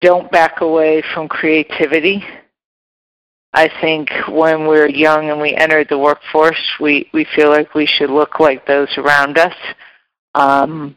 Don't 0.00 0.30
back 0.30 0.60
away 0.60 1.02
from 1.12 1.28
creativity. 1.28 2.22
I 3.54 3.70
think 3.80 4.10
when 4.28 4.66
we're 4.66 4.88
young 4.88 5.30
and 5.30 5.40
we 5.40 5.54
enter 5.54 5.84
the 5.84 5.98
workforce, 5.98 6.60
we, 6.80 7.08
we 7.12 7.26
feel 7.34 7.48
like 7.48 7.74
we 7.74 7.86
should 7.86 8.10
look 8.10 8.40
like 8.40 8.66
those 8.66 8.88
around 8.98 9.38
us. 9.38 9.54
Um, 10.34 10.96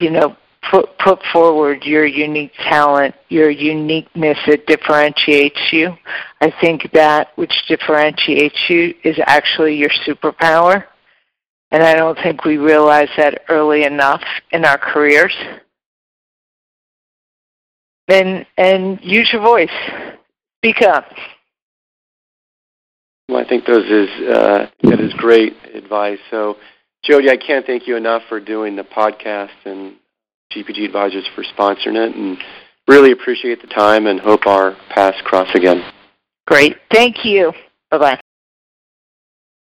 you 0.00 0.10
know, 0.10 0.36
put 0.70 0.98
put 0.98 1.20
forward 1.32 1.84
your 1.84 2.04
unique 2.04 2.52
talent, 2.68 3.14
your 3.28 3.50
uniqueness 3.50 4.38
that 4.46 4.66
differentiates 4.66 5.60
you. 5.72 5.96
I 6.40 6.52
think 6.60 6.90
that 6.92 7.28
which 7.36 7.52
differentiates 7.68 8.58
you 8.68 8.94
is 9.04 9.16
actually 9.26 9.76
your 9.76 9.90
superpower. 10.06 10.84
And 11.70 11.82
I 11.82 11.94
don't 11.94 12.18
think 12.22 12.44
we 12.44 12.56
realize 12.56 13.10
that 13.16 13.42
early 13.48 13.84
enough 13.84 14.22
in 14.52 14.64
our 14.64 14.78
careers. 14.78 15.34
And 18.08 18.46
and 18.56 18.98
use 19.02 19.30
your 19.32 19.42
voice. 19.42 19.68
Speak 20.60 20.82
up. 20.82 21.04
Well, 23.28 23.38
I 23.44 23.48
think 23.48 23.66
those 23.66 23.84
is 23.84 24.08
uh, 24.28 24.66
that 24.84 25.00
is 25.00 25.12
great 25.14 25.54
advice. 25.74 26.18
So, 26.30 26.56
Jodie, 27.08 27.30
I 27.30 27.36
can't 27.36 27.66
thank 27.66 27.86
you 27.86 27.96
enough 27.96 28.22
for 28.28 28.40
doing 28.40 28.74
the 28.74 28.84
podcast 28.84 29.50
and 29.64 29.96
GPG 30.52 30.86
Advisors 30.86 31.28
for 31.34 31.44
sponsoring 31.44 31.96
it, 31.96 32.16
and 32.16 32.38
really 32.86 33.12
appreciate 33.12 33.60
the 33.60 33.68
time 33.68 34.06
and 34.06 34.18
hope 34.18 34.46
our 34.46 34.76
paths 34.88 35.20
cross 35.24 35.48
again. 35.54 35.82
Great, 36.46 36.76
thank 36.90 37.24
you. 37.24 37.52
Bye 37.90 37.98
bye. 37.98 38.20